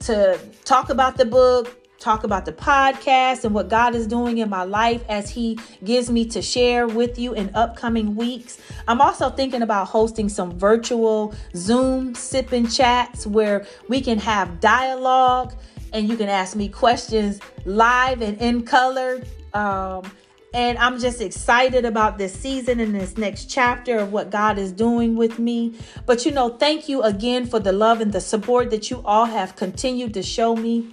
to 0.00 0.38
talk 0.64 0.90
about 0.90 1.16
the 1.16 1.24
book, 1.24 1.77
talk 1.98 2.24
about 2.24 2.44
the 2.44 2.52
podcast 2.52 3.44
and 3.44 3.54
what 3.54 3.68
God 3.68 3.94
is 3.94 4.06
doing 4.06 4.38
in 4.38 4.48
my 4.48 4.62
life 4.62 5.02
as 5.08 5.30
He 5.30 5.58
gives 5.84 6.10
me 6.10 6.24
to 6.26 6.40
share 6.40 6.86
with 6.86 7.18
you 7.18 7.34
in 7.34 7.50
upcoming 7.54 8.14
weeks. 8.14 8.58
I'm 8.86 9.00
also 9.00 9.30
thinking 9.30 9.62
about 9.62 9.88
hosting 9.88 10.28
some 10.28 10.58
virtual 10.58 11.34
Zoom 11.54 12.14
sipping 12.14 12.68
chats 12.68 13.26
where 13.26 13.66
we 13.88 14.00
can 14.00 14.18
have 14.18 14.60
dialogue 14.60 15.54
and 15.92 16.08
you 16.08 16.16
can 16.16 16.28
ask 16.28 16.54
me 16.54 16.68
questions 16.68 17.40
live 17.64 18.22
and 18.22 18.38
in 18.38 18.62
color. 18.62 19.22
Um, 19.54 20.10
and 20.54 20.78
I'm 20.78 20.98
just 20.98 21.20
excited 21.20 21.84
about 21.84 22.16
this 22.16 22.32
season 22.32 22.80
and 22.80 22.94
this 22.94 23.18
next 23.18 23.50
chapter 23.50 23.98
of 23.98 24.12
what 24.12 24.30
God 24.30 24.58
is 24.58 24.72
doing 24.72 25.14
with 25.14 25.38
me. 25.38 25.74
But 26.06 26.24
you 26.24 26.32
know, 26.32 26.50
thank 26.50 26.88
you 26.88 27.02
again 27.02 27.46
for 27.46 27.60
the 27.60 27.72
love 27.72 28.00
and 28.00 28.12
the 28.12 28.20
support 28.20 28.70
that 28.70 28.90
you 28.90 29.02
all 29.04 29.26
have 29.26 29.56
continued 29.56 30.14
to 30.14 30.22
show 30.22 30.56
me. 30.56 30.88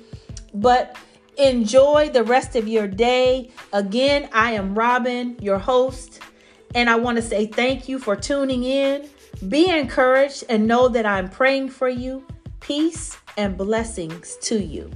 But 0.55 0.97
enjoy 1.37 2.09
the 2.09 2.23
rest 2.23 2.55
of 2.55 2.67
your 2.67 2.87
day. 2.87 3.51
Again, 3.73 4.29
I 4.33 4.53
am 4.53 4.73
Robin, 4.73 5.37
your 5.41 5.59
host, 5.59 6.21
and 6.73 6.89
I 6.89 6.95
want 6.95 7.17
to 7.17 7.21
say 7.21 7.45
thank 7.45 7.89
you 7.89 7.99
for 7.99 8.15
tuning 8.15 8.63
in. 8.63 9.09
Be 9.49 9.69
encouraged 9.69 10.45
and 10.49 10.67
know 10.67 10.87
that 10.87 11.05
I'm 11.05 11.29
praying 11.29 11.69
for 11.69 11.89
you. 11.89 12.25
Peace 12.61 13.17
and 13.37 13.57
blessings 13.57 14.37
to 14.43 14.63
you. 14.63 14.91